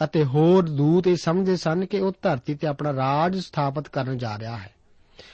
ਅਤੇ 0.04 0.24
ਹੋਰ 0.24 0.70
ਦੂਤ 0.70 1.08
ਇਹ 1.08 1.16
ਸਮਝਦੇ 1.16 1.56
ਸਨ 1.56 1.86
ਕਿ 1.86 2.00
ਉਹ 2.00 2.14
ਧਰਤੀ 2.22 2.56
ਤੇ 2.56 2.68
ਆਪਣਾ 2.68 2.94
ਰਾਜ 2.94 3.40
ਸਥਾਪਿਤ 3.40 3.88
ਕਰਨ 3.88 4.18
ਜਾ 4.18 4.40
ਰਿਹਾ 4.40 4.58
ਹੈ। 4.58 4.74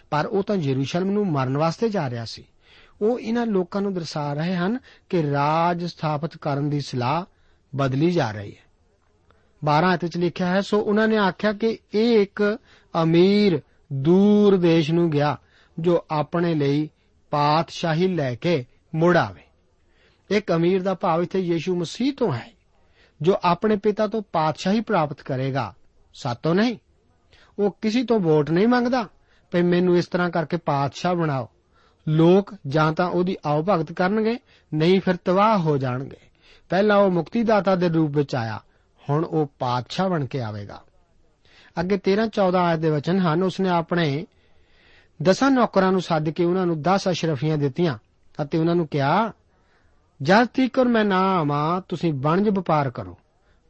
ਪਰ 0.10 0.26
ਉਹ 0.26 0.44
ਤਾਂ 0.44 0.56
ਯਰੂਸ਼ਲਮ 0.56 1.12
ਨੂੰ 1.12 1.32
ਮਰਨ 1.32 1.58
ਵਾਸਤੇ 1.58 1.90
ਜਾ 1.90 2.10
ਰਿਹਾ 2.10 2.26
ਸੀ। 2.26 2.44
ਉਹ 3.02 3.20
ਇਹਨਾਂ 3.20 3.46
ਲੋਕਾਂ 3.46 3.82
ਨੂੰ 3.82 3.94
ਦਰਸਾ 3.94 4.34
ਰਹੇ 4.34 4.56
ਹਨ 4.56 4.80
ਕਿ 5.10 5.32
ਰਾਜ 5.32 5.86
ਸਥਾਪਿਤ 5.86 6.38
ਕਰਨ 6.38 6.70
ਦੀ 6.70 6.82
ਸਲਾਹ 6.82 7.26
ਬਦਲੀ 7.76 8.12
ਜਾ 8.12 8.32
ਰਹੀ 8.32 8.52
ਹੈ। 8.52 8.68
12 9.66 9.94
ਅਧ 9.94 10.00
ਵਿੱਚ 10.04 10.18
ਲਿਖਿਆ 10.18 10.48
ਹੈ, 10.48 10.62
ਸੋ 10.62 10.80
ਉਹਨਾਂ 10.80 11.08
ਨੇ 11.08 11.18
ਆਖਿਆ 11.18 11.54
ਕਿ 11.54 11.78
ਇਹ 11.94 12.20
ਇੱਕ 12.20 12.58
ਅਮੀਰ 13.04 13.62
ਦੂਰ 13.94 14.58
ਦੇਸ਼ 14.58 14.92
ਨੂੰ 14.92 15.10
ਗਿਆ, 15.10 15.38
ਜੋ 15.80 16.06
ਆਪਣੇ 16.12 16.56
ਲਈ 16.56 16.90
ਪਾਤਸ਼ਾਹੀ 17.30 18.08
ਲੈ 18.08 18.36
ਕੇ 18.36 18.66
ਮੁੜ 18.96 19.18
ਆਵੇ। 19.18 19.42
ਇੱਕ 20.30 20.52
ਅਮੀਰ 20.52 20.84
ਦਾ 20.84 20.94
ਭਾਵ 20.94 21.22
ਇੱਥੇ 21.22 21.40
ਯੀਸ਼ੂ 21.40 21.76
ਮਸੀਹ 21.76 22.14
ਤੋਂ 22.14 22.34
ਹੈ, 22.34 22.52
ਜੋ 23.22 23.34
ਆਪਣੇ 23.44 23.76
ਪਿਤਾ 23.76 24.08
ਤੋਂ 24.08 24.22
ਪਾਤਸ਼ਾਹੀ 24.32 24.82
ਪ੍ਰਾਪਤ 24.82 25.22
ਕਰੇਗਾ। 25.22 25.74
ਸਾਤੋਂ 26.14 26.56
ਨਹੀਂ, 26.56 26.78
ਉਹ 27.60 27.78
ਕਿਸੇ 27.82 28.04
ਤੋਂ 28.04 28.20
ਵੋਟ 28.20 28.52
ਨਹੀਂ 28.52 28.68
ਮੰਗਦਾ 28.68 29.04
ਕਿ 29.52 29.62
ਮੈਨੂੰ 29.62 29.98
ਇਸ 29.98 30.06
ਤਰ੍ਹਾਂ 30.06 30.30
ਕਰਕੇ 30.30 30.58
ਪਾਤਸ਼ਾਹ 30.58 31.16
ਬਣਾਓ। 31.16 31.50
ਲੋਕ 32.08 32.56
ਜਾਂ 32.68 32.94
ਤਾਂ 32.94 33.10
ਉਹਦੀ 33.10 33.38
ਆਉ 33.46 33.64
ਭਗਤ 33.64 33.92
ਕਰਨਗੇ, 33.92 34.38
ਨਹੀਂ 34.74 35.02
ਫਿਰ 35.02 35.16
ਤਬਾਹ 35.16 35.60
ਹੋ 35.60 35.78
ਜਾਣਗੇ। 35.78 36.27
ਪਹਿਲਾਂ 36.70 36.98
ਉਹ 36.98 37.12
ਮੁਕਤੀਦਾਤਾ 37.12 37.76
ਦੇ 37.76 37.90
ਰੂਪ 37.90 38.18
ਵਿੱਚ 38.18 38.36
ਆਇਆ। 38.36 38.60
ਹੁਣ 39.10 39.26
ਉਹ 39.26 39.52
ਪਾਤਸ਼ਾਹ 39.60 40.10
ਬਣ 40.10 40.26
ਕੇ 40.26 40.42
ਆਵੇਗਾ। 40.42 40.84
ਅੱਗੇ 41.80 41.98
13 41.98 42.28
14 42.28 42.60
ਆਇਤ 42.60 42.80
ਦੇ 42.80 42.90
ਵਚਨ 42.90 43.20
ਹਨ, 43.20 43.44
ਉਸਨੇ 43.44 43.70
ਆਪਣੇ 43.70 44.28
ਦਸਾਂ 45.24 45.52
ਨੌਕਰਾਂ 45.52 45.92
ਨੂੰ 45.92 46.02
ਸੱਦ 46.02 46.30
ਕੇ 46.30 46.46
ਉਹਨਾਂ 46.46 46.66
ਨੂੰ 46.66 46.82
10 46.82 47.10
ਅਸ਼ਰਫੀਆਂ 47.12 47.58
ਦਿੱਤੀਆਂ 47.58 47.98
ਅਤੇ 48.44 48.58
ਉਹਨਾਂ 48.58 48.76
ਨੂੰ 48.76 48.88
ਕਿਹਾ, 48.88 49.34
ਜਦ 50.22 50.46
ਤੀਕ 50.46 50.80
ਮੈਂ 50.80 51.06
ਨਾ 51.06 51.36
ਆਵਾਂ, 51.40 51.82
ਤੁਸੀਂ 51.90 52.14
ਵਣਜ 52.14 52.50
ਵਪਾਰ 52.50 52.90
ਕਰੋ। 52.90 53.18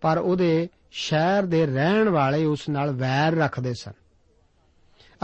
ਪਰ 0.01 0.17
ਉਹਦੇ 0.17 0.69
ਸ਼ਹਿਰ 0.91 1.43
ਦੇ 1.43 1.65
ਰਹਿਣ 1.65 2.09
ਵਾਲੇ 2.09 2.45
ਉਸ 2.45 2.69
ਨਾਲ 2.69 2.91
ਵੈਰ 2.91 3.35
ਰੱਖਦੇ 3.35 3.73
ਸਨ। 3.73 3.91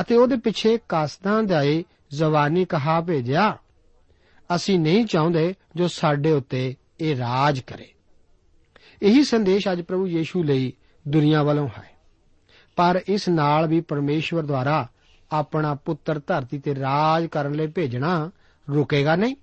ਅਤੇ 0.02 0.16
ਉਹਦੇ 0.16 0.36
ਪਿੱਛੇ 0.36 0.80
ਕਾਸਦਾਂ 0.90 1.44
ਦੇ 1.44 1.84
ਜ਼ਵਾਨੀ 2.12 2.66
ਕਹਾ 2.66 3.02
ਭੇਜਿਆ, 3.02 3.58
ਅਸੀਂ 4.56 4.80
ਨਹੀਂ 4.80 5.06
ਚਾਹੁੰਦੇ 5.06 5.56
ਜੋ 5.76 5.88
ਸਾਡੇ 5.88 6.32
ਉੱਤੇ 6.32 6.76
ਇਹ 7.00 7.16
ਰਾਜ 7.16 7.60
ਕਰੇ। 7.60 7.94
ਇਹੀ 9.02 9.24
ਸੰਦੇਸ਼ 9.24 9.68
ਅੱਜ 9.72 9.82
ਪ੍ਰਭੂ 9.82 10.08
ਯੀਸ਼ੂ 10.08 10.44
ਲਈ 10.44 10.74
ਦੁਨੀਆ 11.08 11.44
ਵੱਲੋਂ 11.44 11.68
ਹੈ। 11.68 11.90
ਪਰ 12.76 13.02
ਇਸ 13.08 13.30
ਨਾਲ 13.30 13.68
ਵੀ 13.68 13.82
ਪਰਮੇਸ਼ਵਰ 13.82 14.44
ਦੁਆਰਾ 14.44 14.88
ਆਪਣਾ 15.32 15.76
ਪੁੱਤਰ 15.76 16.22
ਧਰਤੀ 16.28 16.60
ਤੇ 16.60 16.76
ਰਾਜ 16.76 17.26
ਕਰਨ 17.26 17.52
ਲਈ 17.52 17.68
ਭੇਜਣਾ 17.68 18.32
ਰੁਕੇਗਾ 18.70 19.16
ਨਹੀਂ। 19.16 19.36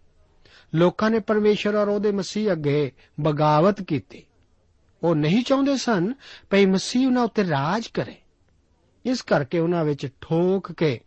ਲੋਕਾਂ 0.74 1.10
ਨੇ 1.10 1.18
ਪਰਮੇਸ਼ਰ 1.18 1.74
ਔਰ 1.74 1.88
ਉਹਦੇ 1.88 2.12
ਮਸੀਹ 2.12 2.52
ਅੱਗੇ 2.52 2.92
ਬਗਾਵਤ 3.20 3.82
ਕੀਤੀ। 3.82 4.26
ਉਹ 5.02 5.16
ਨਹੀਂ 5.16 5.42
ਚਾਹੁੰਦੇ 5.42 5.76
ਸਨ 5.76 6.12
ਕਿ 6.50 6.66
ਮਸੀਹ 6.66 7.06
ਉਹਨਾਂ 7.06 7.22
ਉੱਤੇ 7.22 7.48
ਰਾਜ 7.48 7.86
ਕਰੇ। 7.86 8.16
ਇਸ 9.06 9.22
ਕਰਕੇ 9.22 9.58
ਉਹਨਾਂ 9.58 9.84
ਵਿੱਚ 9.84 10.06
ਠੋਕ 10.20 10.72
ਕੇ, 10.72 11.00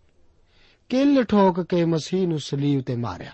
ਕਿੱਲ 0.90 1.24
ਠੋਕ 1.24 1.62
ਕੇ 1.62 1.86
ਮਸੀਹ 1.86 2.28
ਨੂੰ 2.28 2.40
ਸਲੀਬ 2.40 2.82
ਤੇ 2.82 2.96
ਮਾਰਿਆ। 2.96 3.32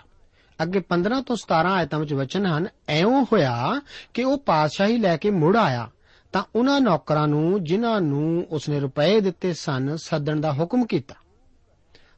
ਅੱਗੇ 0.62 0.80
15 0.80 1.20
ਤੋਂ 1.20 1.36
17 1.36 1.72
ਆਇਤਾਂ 1.72 1.98
ਵਿੱਚ 1.98 2.14
ਵਚਨ 2.14 2.46
ਹਨ, 2.46 2.68
ਐਉਂ 2.88 3.26
ਹੋਇਆ 3.32 3.80
ਕਿ 4.14 4.24
ਉਹ 4.24 4.38
ਪਾਤਸ਼ਾਹੀ 4.38 4.98
ਲੈ 4.98 5.16
ਕੇ 5.16 5.30
ਮੁੜ 5.30 5.56
ਆਇਆ, 5.56 5.90
ਤਾਂ 6.32 6.42
ਉਹਨਾਂ 6.56 6.80
ਨੌਕਰਾਂ 6.80 7.28
ਨੂੰ, 7.28 7.64
ਜਿਨ੍ਹਾਂ 7.64 8.00
ਨੂੰ 8.00 8.46
ਉਸਨੇ 8.50 8.80
ਰੁਪਏ 8.80 9.20
ਦਿੱਤੇ 9.20 9.52
ਸਨ, 9.52 9.96
ਸੱਦਣ 9.96 10.40
ਦਾ 10.40 10.52
ਹੁਕਮ 10.52 10.86
ਕੀਤਾ। 10.86 11.14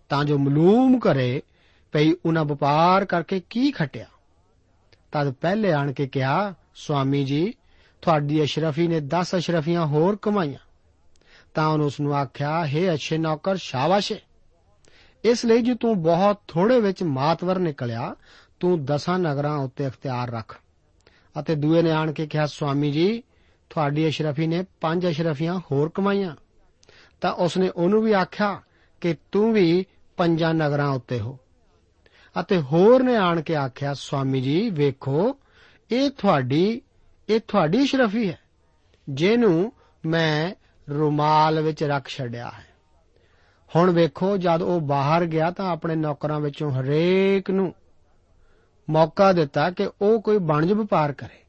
ਤਾਂ 0.08 0.24
ਜੋ 0.24 0.38
ਮਾਲੂਮ 0.38 0.98
ਕਰੇ 0.98 1.42
ਭਈ 1.92 2.12
ਉਹਨਾਂ 2.26 2.44
ਵਪਾਰ 2.44 3.04
ਕਰਕੇ 3.04 3.42
ਕੀ 3.50 3.70
ਖਟਿਆ। 3.70 4.06
ਤਦ 5.12 5.30
ਪਹਿਲੇ 5.30 5.72
ਆਣ 5.72 5.92
ਕੇ 5.92 6.06
ਕਿਹਾ, 6.06 6.54
ਸੁਆਮੀ 6.74 7.24
ਜੀ, 7.24 7.54
ਤੁਹਾਡੀ 8.02 8.44
ਅਸ਼ਰਫੀ 8.44 8.88
ਨੇ 8.88 9.00
10 9.00 9.36
ਅਸ਼ਰਫੀਆਂ 9.36 9.86
ਹੋਰ 9.86 10.18
ਕਮਾਈਆਂ। 10.22 10.58
ਤਾਂ 11.54 11.68
ਉਹਨੇ 11.68 11.84
ਉਸ 11.84 12.00
ਨੂੰ 12.00 12.14
ਆਖਿਆ 12.14 12.64
हे 12.64 12.94
ਅੱਛੇ 12.94 13.18
ਨੌਕਰ, 13.18 13.56
ਸ਼ਾਬਾਸ਼ 13.56 14.12
ਏ। 14.12 14.20
ਇਸ 15.24 15.44
ਲਈ 15.44 15.62
ਜੇ 15.62 15.74
ਤੂੰ 15.74 16.02
ਬਹੁਤ 16.02 16.40
ਥੋੜੇ 16.48 16.80
ਵਿੱਚ 16.80 17.02
ਮਾਤਵਰ 17.02 17.58
ਨਿਕਲਿਆ। 17.58 18.14
ਤੂੰ 18.60 18.84
ਦਸਾਂ 18.84 19.18
ਨਗਰਾਂ 19.18 19.56
ਉੱਤੇ 19.56 19.86
ਅਖਤਿਆਰ 19.86 20.30
ਰੱਖ। 20.30 20.60
ਅਤੇ 21.40 21.54
ਦੂਏ 21.54 21.82
ਨੇ 21.82 21.90
ਆਣ 21.90 22.12
ਕੇ 22.12 22.26
ਕਿਹਾ 22.26 22.46
ਸੁਆਮੀ 22.46 22.90
ਜੀ, 22.90 23.22
ਤੁਹਾਡੀ 23.70 24.08
ਅਸ਼ਰਫੀ 24.08 24.46
ਨੇ 24.46 24.64
ਪੰਜ 24.80 25.08
ਅਸ਼ਰਫੀਆਂ 25.08 25.60
ਹੋਰ 25.72 25.90
ਕਮਾਈਆਂ। 25.94 26.36
ਤਾਂ 27.20 27.32
ਉਸਨੇ 27.32 27.68
ਉਹਨੂੰ 27.68 28.02
ਵੀ 28.02 28.12
ਆਖਿਆ 28.12 28.60
ਕਿ 29.00 29.16
ਤੂੰ 29.32 29.52
ਵੀ 29.52 29.86
ਪੰਜਾਂ 30.16 30.54
ਨਗਰਾਂ 30.54 30.88
ਉੱਤੇ 30.88 31.20
ਹੋ। 31.20 31.38
ਅਤੇ 32.40 32.60
ਹੋਰ 32.60 33.02
ਨੇ 33.02 33.16
ਆਣ 33.16 33.40
ਕੇ 33.40 33.56
ਆਖਿਆ 33.56 33.94
ਸੁਆਮੀ 33.94 34.40
ਜੀ, 34.40 34.70
ਵੇਖੋ, 34.70 35.38
ਇਹ 35.90 36.10
ਤੁਹਾਡੀ 36.10 36.82
ਇਹ 37.28 37.40
ਤੁਹਾਡੀ 37.48 37.84
ਅਸ਼ਰਫੀ 37.84 38.28
ਹੈ, 38.28 38.38
ਜਿਹਨੂੰ 39.08 39.72
ਮੈਂ 40.06 40.54
ਰੁਮਾਲ 40.90 41.60
ਵਿੱਚ 41.60 41.84
ਰੱਖ 41.84 42.08
ਛੱਡਿਆ 42.08 42.50
ਹੈ। 42.50 42.71
ਹੁਣ 43.76 43.90
ਵੇਖੋ, 43.90 44.36
ਜਦ 44.36 44.62
ਉਹ 44.62 44.80
ਬਾਹਰ 44.80 45.24
ਗਿਆ 45.24 45.50
ਤਾਂ 45.50 45.70
ਆਪਣੇ 45.70 45.96
ਨੌਕਰਾਂ 45.96 46.40
ਵਿੱਚੋਂ 46.40 46.72
ਹਰੇਕ 46.72 47.50
ਨੂੰ 47.50 47.74
ਮੌਕਾ 48.90 49.32
ਦਿੱਤਾ 49.32 49.70
ਕਿ 49.70 49.90
ਉਹ 50.02 50.20
ਕੋਈ 50.20 50.38
ਵਣਜ 50.38 50.72
ਵਪਾਰ 50.72 51.12
ਕਰੇ। 51.12 51.44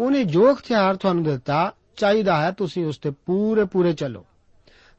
ਉਹਨੇ 0.00 0.24
ਜੋ 0.24 0.52
ਅਖਤਿਆਰ 0.52 0.96
ਤੁਹਾਨੂੰ 0.96 1.24
ਦਿੱਤਾ, 1.24 1.72
ਚਾਹੀਦਾ 1.96 2.42
ਹੈ 2.42 2.50
ਤੁਸੀਂ 2.50 2.86
ਉਸ 2.86 2.98
ਤੇ 2.98 3.10
ਪੂਰੇ 3.10 3.64
ਪੂਰੇ 3.64 3.92
ਚੱਲੋ। 3.92 4.26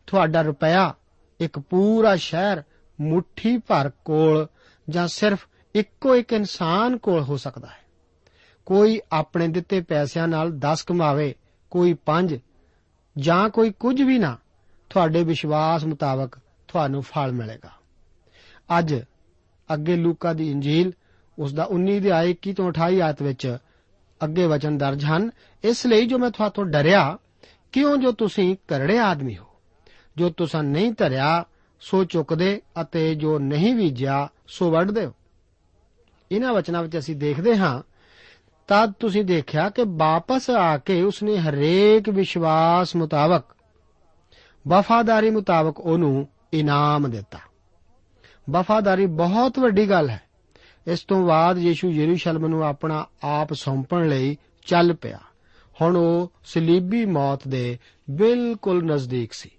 ਤੁਹਾਡਾ 0.07 0.41
ਰੁਪਇਆ 0.41 0.93
ਇੱਕ 1.39 1.59
ਪੂਰਾ 1.59 2.15
ਸ਼ਹਿਰ 2.15 2.63
ਮੁਠੀ 3.01 3.57
ਭਰ 3.57 3.91
ਕੋਲ 4.05 4.47
ਜਾਂ 4.89 5.07
ਸਿਰਫ 5.07 5.47
ਇੱਕੋ 5.75 6.15
ਇੱਕ 6.15 6.33
ਇਨਸਾਨ 6.33 6.97
ਕੋਲ 6.97 7.21
ਹੋ 7.21 7.37
ਸਕਦਾ 7.37 7.67
ਹੈ। 7.67 7.85
ਕੋਈ 8.65 9.01
ਆਪਣੇ 9.11 9.47
ਦਿੱਤੇ 9.47 9.81
ਪੈਸਿਆਂ 9.81 10.27
ਨਾਲ 10.27 10.51
10 10.51 10.83
ਕਮਾਵੇ, 10.83 11.35
ਕੋਈ 11.69 11.95
5 12.05 12.39
ਜਾਂ 13.17 13.49
ਕੋਈ 13.49 13.71
ਕੁਝ 13.71 14.01
ਵੀ 14.01 14.19
ਨਾ, 14.19 14.37
ਤੁਹਾਡੇ 14.89 15.23
ਵਿਸ਼ਵਾਸ 15.23 15.85
ਮੁਤਾਬਕ 15.85 16.44
ਤੁਹਾਨੂੰ 16.67 17.01
ਫਲ 17.01 17.31
ਮਿਲੇਗਾ। 17.31 17.71
ਅੱਜ 18.79 18.95
ਅੱਗੇ 19.73 19.95
ਲੂਕਾ 19.95 20.33
ਦੀ 20.33 20.51
ਇੰਜੀਲ 20.51 20.91
ਉਸ 21.39 21.53
ਦਾ 21.53 21.67
19 21.71 21.99
ਦੇ 21.99 22.11
ਆਏ 22.11 22.29
21 22.29 22.53
ਤੋਂ 22.53 22.67
28 22.67 23.01
ਆਇਤ 23.01 23.21
ਵਿੱਚ 23.21 23.57
ਅੱਗੇ 24.23 24.45
ਵਚਨ 24.45 24.77
ਦਰਜ 24.77 25.05
ਹਨ। 25.05 25.31
ਇਸ 25.63 25.85
ਲਈ 25.85 26.05
ਜੋ 26.05 26.17
ਮੈਂ 26.17 26.31
ਤੁਹਾਤੋਂ 26.31 26.65
ਡਰਿਆ, 26.65 27.17
ਕਿਉਂ 27.71 27.97
ਜੋ 27.97 28.11
ਤੁਸੀਂ 28.11 28.55
ਕਰੜੇ 28.67 28.99
ਆਦਮੀ 28.99 29.37
ਹੋ? 29.37 29.45
ਜੋ 30.17 30.29
ਤੁਸੀਂ 30.29 30.63
ਨਹੀਂ 30.63 30.91
ਧਰਿਆ, 30.91 31.45
ਸੋ 31.79 32.03
ਚੁੱਕਦੇ 32.03 32.61
ਅਤੇ 32.81 33.15
ਜੋ 33.15 33.39
ਨਹੀਂ 33.39 33.75
ਬੀਜਿਆ, 33.75 34.29
ਸੋ 34.47 34.71
ਵੱਢਦੇ 34.71 35.05
ਹੋ। 35.05 35.13
ਇਹਨਾਂ 36.31 36.53
ਵਚਨਾਂ 36.53 36.83
ਵਿੱਚ 36.83 36.97
ਅਸੀਂ 36.97 37.15
ਦੇਖਦੇ 37.15 37.57
ਹਾਂ 37.57 37.81
ਤਦ 38.67 38.93
ਤੁਸੀਂ 38.99 39.25
ਦੇਖਿਆ 39.25 39.69
ਕਿ 39.69 39.83
ਵਾਪਸ 39.87 40.49
ਆ 40.49 40.77
ਕੇ 40.77 41.01
ਉਸਨੇ 41.01 41.37
ਹਰੇਕ 41.37 42.09
ਵਿਸ਼ਵਾਸ 42.09 42.95
ਮੁਤਾਬਕ, 42.95 43.43
ਵਫਾਦਾਰੀ 44.67 45.29
ਮੁਤਾਬਕ 45.29 45.79
ਉਹਨੂੰ 45.79 46.27
ਇਨਾਮ 46.59 47.09
ਦਿੱਤਾ। 47.09 47.39
ਵਫਾਦਾਰੀ 48.49 49.05
ਬਹੁਤ 49.05 49.59
ਵੱਡੀ 49.59 49.89
ਗੱਲ 49.89 50.09
ਹੈ। 50.09 50.21
ਇਸ 50.87 50.99
ਤੋਂ 50.99 51.27
ਬਾਅਦ 51.27 51.57
ਯੀਸ਼ੂ 51.57 51.89
ਯਰੂਸ਼ਲਮ 51.89 52.47
ਨੂੰ 52.47 52.63
ਆਪਣਾ 52.63 53.05
ਆਪ 53.23 53.53
ਸੌਂਪਣ 53.53 54.07
ਲਈ 54.07 54.37
ਚੱਲ 54.65 54.93
ਪਿਆ। 54.93 55.19
ਹੁਣ 55.81 55.97
ਉਹ 55.97 56.31
ਸਲੀਬੀ 56.45 57.05
ਮੌਤ 57.05 57.47
ਦੇ 57.47 57.79
ਬਿਲਕੁਲ 58.09 58.83
ਨਜ਼ਦੀਕ 58.83 59.33
ਸੀ। 59.33 59.49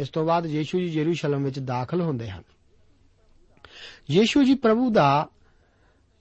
ਇਸ 0.00 0.08
ਤੋਂ 0.08 0.24
ਬਾਅਦ 0.24 0.46
ਯੀਸ਼ੂ 0.46 0.78
ਜੀ 0.78 0.86
ਯਰੂਸ਼ਲਮ 0.86 1.44
ਵਿੱਚ 1.44 1.58
ਦਾਖਲ 1.58 2.00
ਹੁੰਦੇ 2.00 2.30
ਹਨ। 2.30 2.42
ਯੀਸ਼ੂ 4.10 4.42
ਜੀ 4.42 4.54
ਪ੍ਰਭੂ 4.54 4.90
ਦਾ 4.90 5.28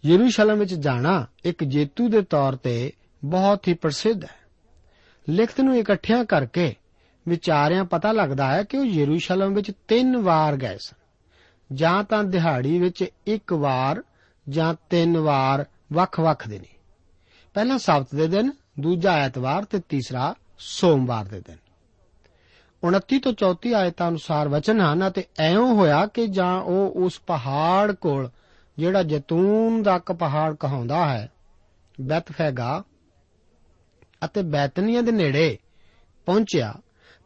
ਯਰੂਸ਼ਲਮ 0.06 0.60
ਵਿੱਚ 0.60 0.74
ਜਾਣਾ 0.74 1.28
ਇੱਕ 1.46 1.64
ਜੇਤੂ 1.64 2.08
ਦੇ 2.08 2.22
ਤੌਰ 2.22 2.56
ਤੇ 2.56 2.94
ਬਹੁਤ 3.26 3.68
ਹੀ 3.68 3.74
ਪ੍ਰਸਿੱਧ 3.74 4.24
ਹੈ। 4.24 4.44
ਲਿਖਤ 5.30 5.62
ਨੂੰ 5.62 5.78
ਇਕੱਠਿਆਂ 5.78 6.26
ਕਰਕੇ 6.26 6.76
ਵਿਚਾਰਿਆਂ 7.28 7.86
ਪਤਾ 7.86 8.12
ਲੱਗਦਾ 8.12 8.48
ਹੈ 8.48 8.64
ਕਿ 8.64 8.78
ਉਹ 8.78 8.86
ਯਰੂਸ਼ਲਮ 8.86 9.54
ਵਿੱਚ 9.54 9.72
ਤਿੰਨ 9.88 10.18
ਵਾਰ 10.18 10.56
ਗਏ 10.56 10.78
ਸਨ। 10.78 11.04
ਜਾਂ 11.76 12.04
ਤਾਂ 12.04 12.24
ਦਿਹਾੜੀ 12.24 12.80
ਵਿੱਚ 12.80 13.06
ਇੱਕ 13.28 13.54
ਵਾਰ, 13.54 14.04
ਜਾਂ 14.50 14.76
ਤਿੰਨ 14.90 15.18
ਵਾਰ 15.18 15.66
ਵੱਖ-ਵੱਖ 15.94 16.48
ਦਿਨ। 16.48 16.64
ਪਹਿਲਾ 17.54 17.78
ਸਬਤ 17.78 18.16
ਦੇ 18.16 18.28
ਦਿਨ, 18.28 18.52
ਦੂਜਾ 18.80 19.12
ਐਤਵਾਰ 19.12 19.66
ਤੇ 19.66 19.80
ਤੀਸਰਾ 19.90 20.36
ਸੋਮਵਾਰ 20.58 21.26
ਦੇ 21.26 21.40
ਦਿਨ। 21.40 21.58
29 22.84 23.20
ਤੋਂ 23.20 23.34
34 23.34 23.74
ਆਇਤਾਂ 23.74 24.10
ਅਨੁਸਾਰ 24.10 24.48
ਵਚਨ 24.48 24.82
ਹਨ 24.82 25.08
ਅਤੇ 25.08 25.24
ਐਉਂ 25.40 25.76
ਹੋਇਆ 25.76 26.06
ਕਿ 26.06 26.28
ਜਾਂ 26.28 26.62
ਉਹ 26.62 26.92
ਉਸ 26.96 27.20
ਪਹਾੜ 27.20 27.92
ਕੋਲ, 27.92 28.30
ਜਿਹੜਾ 28.78 29.04
ਜੈਤੂਨ 29.04 29.84
ਦਾ 29.84 29.96
ਇੱਕ 29.96 30.12
ਪਹਾੜ 30.12 30.56
ਕਹਾਉਂਦਾ 30.56 31.10
ਹੈ, 31.10 31.32
ਬੈਤਫੈਗਾ 32.02 32.84
ਅਤੇ 34.26 34.42
ਬੈਤਨੀਆ 34.42 35.02
ਦੇ 35.02 35.12
ਨੇੜੇ 35.12 35.58
ਪਹੁੰਚਿਆ 36.26 36.74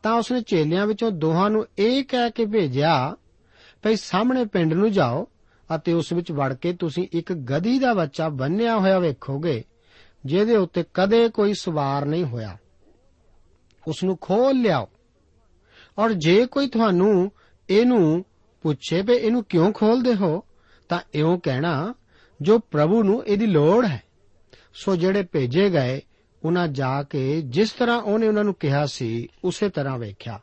ਤਾਂ 0.08 0.16
ਉਸਨੇ 0.16 0.42
ਚੇਲਿਆਂ 0.42 0.88
ਵਿੱਚੋਂ 0.88 1.12
ਦੋਹਾਂ 1.12 1.50
ਨੂੰ 1.50 1.66
ਇਹ 1.78 2.04
ਕਹਿ 2.04 2.32
ਕੇ 2.32 2.46
ਭੇਜਿਆ, 2.46 3.16
ਭਈ 3.84 3.96
ਸਾਹਮਣੇ 3.96 4.46
ਪਿੰਡ 4.46 4.74
ਨੂੰ 4.74 4.92
ਜਾਓ 4.92 5.28
ਅਤੇ 5.76 5.94
ਉਸ 5.94 6.14
ਵਿੱਚ 6.14 6.32
ਵੜ 6.32 6.54
ਕੇ 6.54 6.74
ਤੁਸੀਂ 6.74 7.08
ਇੱਕ 7.12 7.34
ਗਧੀ 7.34 7.80
ਦਾ 7.80 7.94
ਬੱਚਾ 7.94 8.30
ਬੰਨਿਆ 8.30 8.78
ਹੋਇਆ 8.80 9.00
ਵੇਖੋਗੇ, 9.00 9.64
ਜਿਹਦੇ 10.26 10.58
ਉੱਤੇ 10.58 10.84
ਕਦੇ 10.94 11.30
ਕੋਈ 11.30 11.54
ਸਵਾਰ 11.54 12.06
ਨਹੀਂ 12.06 12.24
ਹੋਇਆ। 12.24 12.58
ਉਸ 13.88 14.04
ਨੂੰ 14.04 14.18
ਖੋਲ 14.22 14.62
ਲਿਆਓ। 14.62 14.88
ਔਰ 15.98 16.14
ਜੇ 16.14 16.46
ਕੋਈ 16.46 16.68
ਤੁਹਾਨੂੰ 16.68 17.32
ਇਹਨੂੰ 17.70 18.26
ਪੁੱਛੇ 18.62 19.02
ਵੀ 19.02 19.14
ਇਹਨੂੰ 19.14 19.44
ਕਿਉਂ 19.44 19.72
ਖੋਲਦੇ 19.72 20.16
ਹੋ, 20.16 20.44
ਤਾਂ 20.90 21.00
ਇਉਂ 21.14 21.40
ਕਹਿਣਾ, 21.40 21.94
ਜੋ 22.42 22.60
ਪ੍ਰਭੂ 22.60 23.04
ਨੂੰ 23.04 23.26
ਇਹਦੀ 23.26 23.46
ਲੋੜ 23.46 23.86
ਹੈ, 23.86 24.04
ਸੋ 24.74 24.96
ਜਿਹੜੇ 24.96 25.24
ਭੇਜੇ 25.24 25.70
ਗਏ 25.70 26.02
ਉਹਨਾਂ 26.46 26.68
ਜਾ 26.68 27.04
ਕੇ 27.04 27.42
ਜਿਸ 27.42 27.72
ਤਰ੍ਹਾਂ 27.72 28.02
ਉਹਨੇ 28.02 28.28
ਉਹਨਾਂ 28.28 28.44
ਨੂੰ 28.44 28.54
ਕਿਹਾ 28.54 28.86
ਸੀ, 28.86 29.28
ਉਸੇ 29.44 29.70
ਤਰ੍ਹਾਂ 29.70 29.98
ਵੇਖਿਆ। 29.98 30.40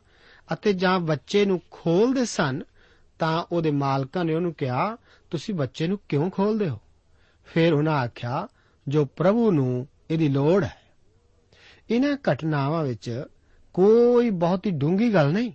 ਅਤੇ 0.53 0.73
ਜਾਂ 0.73 0.99
ਬੱਚੇ 0.99 1.45
ਨੂੰ 1.45 1.61
ਖੋਲਦੇ 1.71 2.25
ਸਨ, 2.25 2.63
ਤਾਂ 3.19 3.45
ਉਹਦੇ 3.51 3.71
ਮਾਲਕਾਂ 3.71 4.25
ਨੇ 4.25 4.33
ਉਹਨੂੰ 4.33 4.53
ਕਿਹਾ, 4.53 4.97
ਤੁਸੀਂ 5.29 5.53
ਬੱਚੇ 5.53 5.87
ਨੂੰ 5.87 5.99
ਕਿਉਂ 6.09 6.29
ਖੋਲਦੇ 6.29 6.69
ਹੋ? 6.69 6.79
ਫਿਰ 7.45 7.73
ਉਹਨਾਂ 7.73 7.93
ਆਖਿਆ, 7.93 8.47
ਜੋ 8.87 9.05
ਪ੍ਰਭੂ 9.05 9.51
ਨੂੰ 9.51 9.87
ਇਹਦੀ 10.11 10.29
ਲੋੜ 10.29 10.63
ਹੈ। 10.63 10.77
ਇਹਨਾਂ 11.89 12.17
ਘਟਨਾਵਾਂ 12.31 12.83
ਵਿੱਚ 12.83 13.23
ਕੋਈ 13.73 14.29
ਬਹੁਤੀ 14.29 14.71
ਡੂੰਗੀ 14.71 15.13
ਗੱਲ 15.13 15.31
ਨਹੀਂ। 15.31 15.51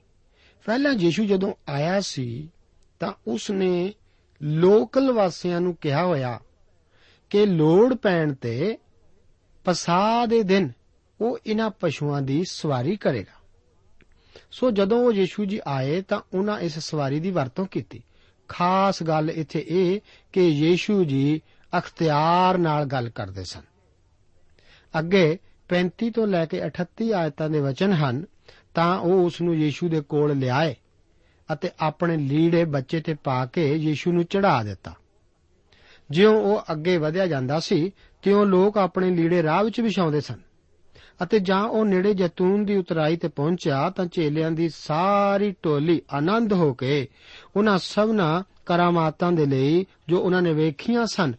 ਪਹਿਲਾਂ 0.64 0.92
ਯੀਸ਼ੂ 0.92 1.24
ਜਦੋਂ 1.24 1.54
ਆਇਆ 1.68 2.00
ਸੀ, 2.00 2.50
ਤਾਂ 3.00 3.12
ਉਸ 3.26 3.50
ਨੇ 3.50 3.94
ਲੋਕਲ 4.42 5.12
ਵਾਸੀਆਂ 5.12 5.60
ਨੂੰ 5.60 5.76
ਕਿਹਾ 5.80 6.04
ਹੋਇਆ 6.04 6.40
ਕਿ 7.30 7.46
ਲੋੜ 7.46 7.94
ਪੈਣ 7.94 8.34
ਤੇ 8.34 8.78
ਪਸਾ 9.64 10.26
ਦੇ 10.26 10.42
ਦਿਨ 10.42 10.72
ਉਹ 11.20 11.38
ਇਹਨਾਂ 11.46 11.70
ਪਸ਼ੂਆਂ 11.70 12.22
ਦੀ 12.22 12.44
ਸਵਾਰੀ 12.44 12.96
ਕਰੇਗਾ। 12.96 13.40
ਸੋ 14.50 14.70
ਜਦੋਂ 14.70 14.98
ਉਹ 14.98 15.12
ਯੀਸ਼ੂ 15.12 15.44
ਜੀ 15.44 15.60
ਆਏ 15.66 16.02
ਤਾਂ 16.02 16.20
ਉਹਨਾਂ 16.34 16.58
ਇਸ 16.58 16.78
ਸਵਾਰੀ 16.78 17.20
ਦੀ 17.20 17.30
ਵਰਤੋਂ 17.30 17.66
ਕੀਤੀ। 17.66 18.02
ਖਾਸ 18.48 19.02
ਗੱਲ 19.02 19.30
ਇੱਥੇ 19.30 19.64
ਇਹ 19.68 20.00
ਕਿ 20.32 20.42
ਯੀਸ਼ੂ 20.42 21.04
ਜੀ 21.04 21.42
ਅਖਤਿਆਰ 21.78 22.58
ਨਾਲ 22.58 22.84
ਗੱਲ 22.84 23.08
ਕਰਦੇ 23.08 23.44
ਸਨ। 23.44 23.62
ਅੱਗੇ 24.98 25.38
35 25.68 26.10
ਤੋਂ 26.10 26.26
ਲੈ 26.26 26.46
ਕੇ 26.46 26.66
38 26.66 27.12
ਆਇਤਾਂ 27.12 27.50
ਦੇ 27.50 27.60
ਵਚਨ 27.60 27.92
ਹਨ, 27.92 28.24
ਤਾਂ 28.74 28.98
ਉਹ 28.98 29.24
ਉਸ 29.24 29.40
ਨੂੰ 29.40 29.54
ਯੀਸ਼ੂ 29.54 29.88
ਦੇ 29.88 30.00
ਕੋਲ 30.00 30.38
ਲਿਆਏ 30.38 30.76
ਅਤੇ 31.52 31.70
ਆਪਣੇ 31.80 32.16
ਲੀੜੇ 32.16 32.64
ਬੱਚੇ 32.64 33.00
ਤੇ 33.00 33.14
ਪਾ 33.14 33.46
ਕੇ 33.46 33.74
ਯੀਸ਼ੂ 33.74 34.12
ਨੂੰ 34.12 34.24
ਚੜਾ 34.24 34.62
ਦਿੱਤਾ। 34.62 34.94
ਜਿਉਂ 36.10 36.40
ਉਹ 36.40 36.60
ਅੱਗੇ 36.72 36.96
ਵਧਿਆ 36.96 37.26
ਜਾਂਦਾ 37.26 37.60
ਸੀ 37.60 37.92
ਤਿਉਂ 38.22 38.46
ਲੋਕ 38.46 38.78
ਆਪਣੇ 38.78 39.10
ਲੀੜੇ 39.10 39.42
ਰਾਹ 39.42 39.64
ਵਿੱਚ 39.64 39.80
ਵਿਛਾਉਂਦੇ 39.80 40.20
ਸਨ? 40.20 40.50
ਅਤੇ 41.22 41.38
ਜਾਂ 41.38 41.64
ਉਹ 41.64 41.84
ਨੇੜੇ 41.84 42.14
ਜੈਤੂਨ 42.14 42.64
ਦੀ 42.64 42.76
ਉਤਰਾਈ 42.76 43.16
ਤੇ 43.16 43.28
ਪਹੁੰਚਿਆ 43.28 43.90
ਤਾਂ 43.90 44.06
ਚੇਲਿਆਂ 44.06 44.50
ਦੀ 44.50 44.68
ਸਾਰੀ 44.68 45.54
ਟੋਲੀ 45.62 46.02
ਆਨੰਦ 46.12 46.52
ਹੋ 46.52 46.74
ਕੇ 46.74 47.08
ਉਹਨਾਂ 47.56 47.78
ਸਭਨਾ 47.78 48.44
ਕਰਾਮਾਤਾਂ 48.66 49.32
ਦੇ 49.32 49.46
ਲਈ 49.46 49.86
ਜੋ 50.08 50.18
ਉਹਨਾਂ 50.18 50.42
ਨੇ 50.42 50.52
ਵੇਖੀਆਂ 50.52 51.06
ਸਨ, 51.06 51.32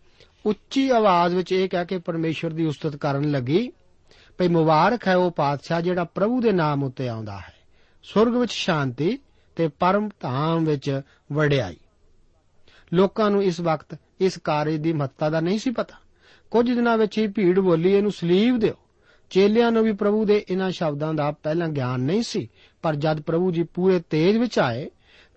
ਉੱਚੀ 0.45 0.89
ਆਵਾਜ਼ 0.89 1.35
ਵਿੱਚ 1.35 1.51
ਇਹ 1.51 1.69
ਕਹਿ 1.69 1.85
ਕੇ 1.85 1.97
ਪਰਮੇਸ਼ਵਰ 1.97 2.51
ਦੀ 2.51 2.65
ਉਸਤਤ 2.65 2.95
ਕਰਨ 2.95 3.31
ਲੱਗੀ, 3.31 3.71
ਭਈ 4.37 4.47
ਮੁਬਾਰਕ 4.47 5.07
ਹੈ 5.07 5.15
ਉਹ 5.15 5.31
ਪਾਤਸ਼ਾਹ 5.31 5.81
ਜਿਹੜਾ 5.81 6.03
ਪ੍ਰਭੂ 6.03 6.41
ਦੇ 6.41 6.51
ਨਾਮ 6.51 6.83
ਉੱਤੇ 6.83 7.07
ਆਉਂਦਾ 7.07 7.37
ਹੈ। 7.37 7.53
ਸੁਰਗ 8.03 8.35
ਵਿੱਚ 8.35 8.51
ਸ਼ਾਂਤੀ 8.51 9.19
ਤੇ 9.55 9.67
ਪਰਮ 9.67 10.09
ਧਾਮ 10.19 10.65
ਵਿੱਚ 10.65 11.01
ਵਡਿਆਈ। 11.33 11.77
ਲੋਕਾਂ 12.93 13.31
ਨੂੰ 13.31 13.43
ਇਸ 13.43 13.59
ਵਕਤ 13.59 13.99
ਇਸ 14.19 14.37
ਕਾਰਜ 14.37 14.75
ਦੀ 14.75 14.93
ਮਹੱਤਤਾ 14.93 15.29
ਦਾ 15.29 15.39
ਨਹੀਂ 15.39 15.59
ਸੀ 15.59 15.71
ਪਤਾ। 15.71 15.97
ਕੁਝ 16.51 16.71
ਦਿਨਾਂ 16.71 16.97
ਵਿੱਚ 16.97 17.17
ਹੀ 17.17 17.27
ਭੀੜ 17.27 17.59
ਬੋਲੀ 17.59 17.93
ਇਹਨੂੰ 17.93 18.11
ਸਲੀਬ 18.11 18.59
ਦਿਓ। 18.59 18.73
ਚੇਲਿਆਂ 19.29 19.71
ਨੂੰ 19.71 19.83
ਵੀ 19.83 19.91
ਪ੍ਰਭੂ 19.91 20.25
ਦੇ 20.25 20.45
ਇਹਨਾਂ 20.49 20.71
ਸ਼ਬਦਾਂ 20.71 21.13
ਦਾ 21.13 21.31
ਪਹਿਲਾਂ 21.31 21.69
ਗਿਆਨ 21.69 21.99
ਨਹੀਂ 21.99 22.23
ਸੀ, 22.23 22.49
ਪਰ 22.81 22.95
ਜਦ 22.95 23.21
ਪ੍ਰਭੂ 23.21 23.51
ਜੀ 23.51 23.63
ਪੂਰੇ 23.63 24.01
ਤੇਜ 24.09 24.37
ਵਿੱਚ 24.37 24.59
ਆਏ, 24.59 24.89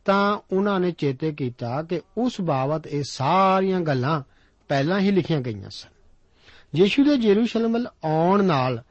ਤਾਂ 0.05 0.39
ਉਹਨਾਂ 0.53 0.81
ਨੇ 0.81 0.91
ਚੇਤੇ 0.91 1.33
ਕੀਤਾ 1.33 1.83
ਕਿ 1.83 2.01
ਉਸ 2.19 2.41
ਬਾਬਤ 2.41 2.87
ਇਹ 2.87 3.03
ਸਾਰੀਆਂ 3.07 3.81
ਗੱਲਾਂ 3.81 4.23
ਪਹਿਲਾਂ 4.69 5.01
ਹੀ 5.01 5.11
ਲਿਖੀਆਂ 5.11 5.41
ਗਈਆਂ 5.41 5.71
ਸਨ। 5.71 5.89
ਯੀਸ਼ੂ 6.77 7.05
ਦੇ 7.05 7.17
ਜੇਰੂਸ਼ਲਮ 7.17 7.73
ਵੱਲ 7.73 7.89
ਆਉਣ 8.05 8.45
ਨਾਲ 8.45 8.83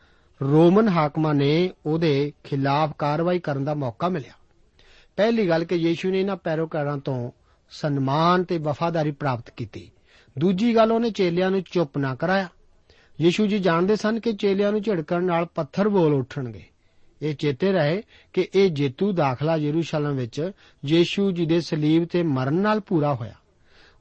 ਰੋਮਨ 0.42 0.88
ਹਾਕਮਾਂ 0.88 1.34
ਨੇ 1.34 1.72
ਉਹਦੇ 1.86 2.34
ਖਿਲਾਫ 2.44 2.94
ਕਾਰਵਾਈ 3.00 3.40
ਕਰਨ 3.40 3.64
ਦਾ 3.64 3.74
ਮੌਕਾ 3.74 4.10
ਮਿਲਿਆ। 4.10 4.34
ਪਹਿਲੀ 5.16 5.48
ਗੱਲ 5.48 5.64
ਕਿ 5.64 5.76
ਯੀਸ਼ੂ 5.76 6.12
ਨੇ 6.12 6.20
ਇਹਨਾਂ 6.20 6.36
ਪੈਰੋਕਾਰਾਂ 6.36 6.98
ਤੋਂ 6.98 7.32
ਸਨਮਾਨ 7.70 8.44
ਤੇ 8.44 8.58
ਵਫਾਦਾਰੀ 8.58 9.12
ਪ੍ਰਾਪਤ 9.12 9.50
ਕੀਤੀ। 9.50 9.92
ਦੂਜੀ 10.40 10.76
ਗੱਲ 10.76 10.92
ਉਹਨੇ 10.92 11.10
ਚੇਲਿਆਂ 11.10 11.52
ਨੂੰ 11.52 11.62
ਚੁੱਪ 11.72 11.98
ਨਾ 11.98 12.16
ਕਰਾਇਆ। 12.16 12.48
ਯੀਸ਼ੂ 13.22 13.46
ਜੀ 13.46 13.60
ਜਾਣਦੇ 13.60 13.96
ਸਨ 13.96 14.20
ਕਿ 14.20 14.34
ਚੇਲਿਆਂ 14.34 14.72
ਨੂੰ 14.72 14.82
ਝਿੜਕਣ 14.82 15.24
ਨਾਲ 15.24 15.46
ਪੱਥਰ 15.46 15.90
ਬੋਲ 15.90 16.14
ਉੱਠਣਗੇ। 16.14 16.64
ਇਹ 17.22 17.36
ਚੇਤੇ 17.36 17.72
ਰਹੇ 17.72 18.02
ਕਿ 18.34 18.48
ਇਹ 18.56 18.70
ਜੇਤੂ 18.70 19.12
ਦਾਖਲਾ 19.12 19.56
ਯਰੂਸ਼ਲਮ 19.56 20.16
ਵਿੱਚ 20.16 20.52
ਯੀਸ਼ੂ 20.86 21.32
ਜੀ 21.32 21.46
ਦੇ 21.46 21.62
ਸਲੀਬ 21.62 22.06
ਤੇ 22.06 22.24
ਮਰਨ 22.24 22.54
ਨਾਲ 22.54 22.80
ਪੂਰਾ 22.80 23.14
ਹੋਇਆ। 23.16 23.34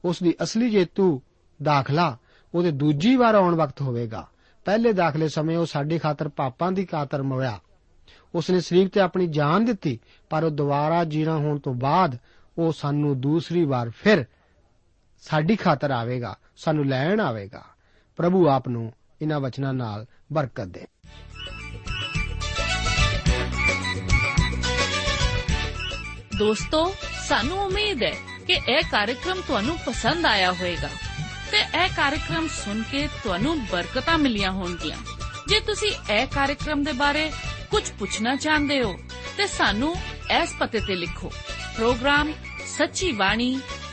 ਉਸ 0.05 0.23
ਦੀ 0.23 0.33
ਅਸਲੀ 0.43 0.69
ਜੇਤੂ 0.69 1.21
ਦਾਖਲਾ 1.63 2.17
ਉਹਦੇ 2.55 2.71
ਦੂਜੀ 2.71 3.15
ਵਾਰ 3.15 3.35
ਆਉਣ 3.35 3.55
ਵਕਤ 3.55 3.81
ਹੋਵੇਗਾ। 3.81 4.27
ਪਹਿਲੇ 4.65 4.93
ਦਾਖਲੇ 4.93 5.27
ਸਮੇਂ 5.27 5.57
ਉਹ 5.57 5.65
ਸਾਡੇ 5.65 5.99
ਖਾਤਰ 5.99 6.29
ਪਾਪਾਂ 6.29 6.71
ਦੀ 6.71 6.85
ਕਾਤਰ 6.85 7.23
ਮੋਇਆ 7.23 7.59
ਉਸ 8.35 8.49
ਨੇ 8.49 8.59
ਸਰੀਰ 8.59 8.89
ਤੇ 8.89 8.99
ਆਪਣੀ 8.99 9.27
ਜਾਨ 9.27 9.65
ਦਿੱਤੀ, 9.65 9.99
ਪਰ 10.29 10.43
ਉਹ 10.43 10.49
ਦੁਬਾਰਾ 10.49 11.03
ਜੀਣਾ 11.03 11.37
ਹੋਣ 11.37 11.59
ਤੋਂ 11.59 11.73
ਬਾਅਦ 11.73 12.17
ਉਹ 12.57 12.71
ਸਾਨੂੰ 12.71 13.21
ਦੂਸਰੀ 13.21 13.65
ਵਾਰ 13.65 13.89
ਫਿਰ 13.89 14.25
ਸਾਡੀ 15.23 15.55
ਖਾਤਰ 15.55 15.91
ਆਵੇਗਾ, 15.91 16.35
ਸਾਨੂੰ 16.57 16.85
ਲੈਣ 16.85 17.19
ਆਵੇਗਾ। 17.19 17.63
ਪ੍ਰਭੂ 18.17 18.47
ਆਪ 18.47 18.67
ਨੂੰ 18.67 18.93
ਇਹਨਾਂ 19.21 19.39
ਵਚਨਾਂ 19.39 19.73
ਨਾਲ 19.73 20.05
ਬਰਕਤ 20.33 20.67
ਦੇ। 20.67 20.87
ਦੋਸਤੋ, 26.37 26.95
ਸਾਨੂੰ 27.27 27.59
ਉਮੀਦ 27.59 28.03
ਹੈ 28.03 28.13
ਕਿ 28.47 28.53
ਇਹ 28.53 28.81
ਕਾਰਜਕ੍ਰਮ 28.91 29.41
ਤੁਹਾਨੂੰ 29.47 29.77
ਪਸੰਦ 29.85 30.25
ਆਇਆ 30.25 30.51
ਹੋਵੇਗਾ 30.51 30.89
ਤੇ 31.51 31.57
ਇਹ 31.57 31.89
ਕਾਰਜਕ੍ਰਮ 31.89 32.47
ਸੁਣ 32.47 32.81
ਕੇ 32.91 33.07
ਤੁਹਾਨੂੰ 33.23 33.65
ਬਰਕਤਾਂ 33.65 34.17
ਮਿਲੀਆਂ 34.17 34.51
ਹੋਣਗੀਆਂ। 34.51 34.97
ਜੇ 35.47 35.59
ਤੁਸੀਂ 35.59 36.13
ਇਹ 36.13 36.27
ਕਾਰਜਕ੍ਰਮ 36.27 36.83
ਦੇ 36.83 36.91
ਬਾਰੇ 36.91 37.31
ਕੁਝ 37.71 37.91
ਪੁੱਛਣਾ 37.91 38.35
ਚਾਹੁੰਦੇ 38.35 38.83
ਹੋ, 38.83 38.97
ਤੇ 39.37 39.47
ਸਾਨੂੰ 39.47 39.95
ਇਸ 40.41 40.55
ਪਤੇ 40.59 40.79
ਤੇ 40.79 40.95
ਲਿਖੋ। 40.95 41.31
ਪ੍ਰੋਗਰਾਮ 41.75 42.33
ਸੱਚੀ 42.77 43.11
ਬਾਣੀ 43.11 43.59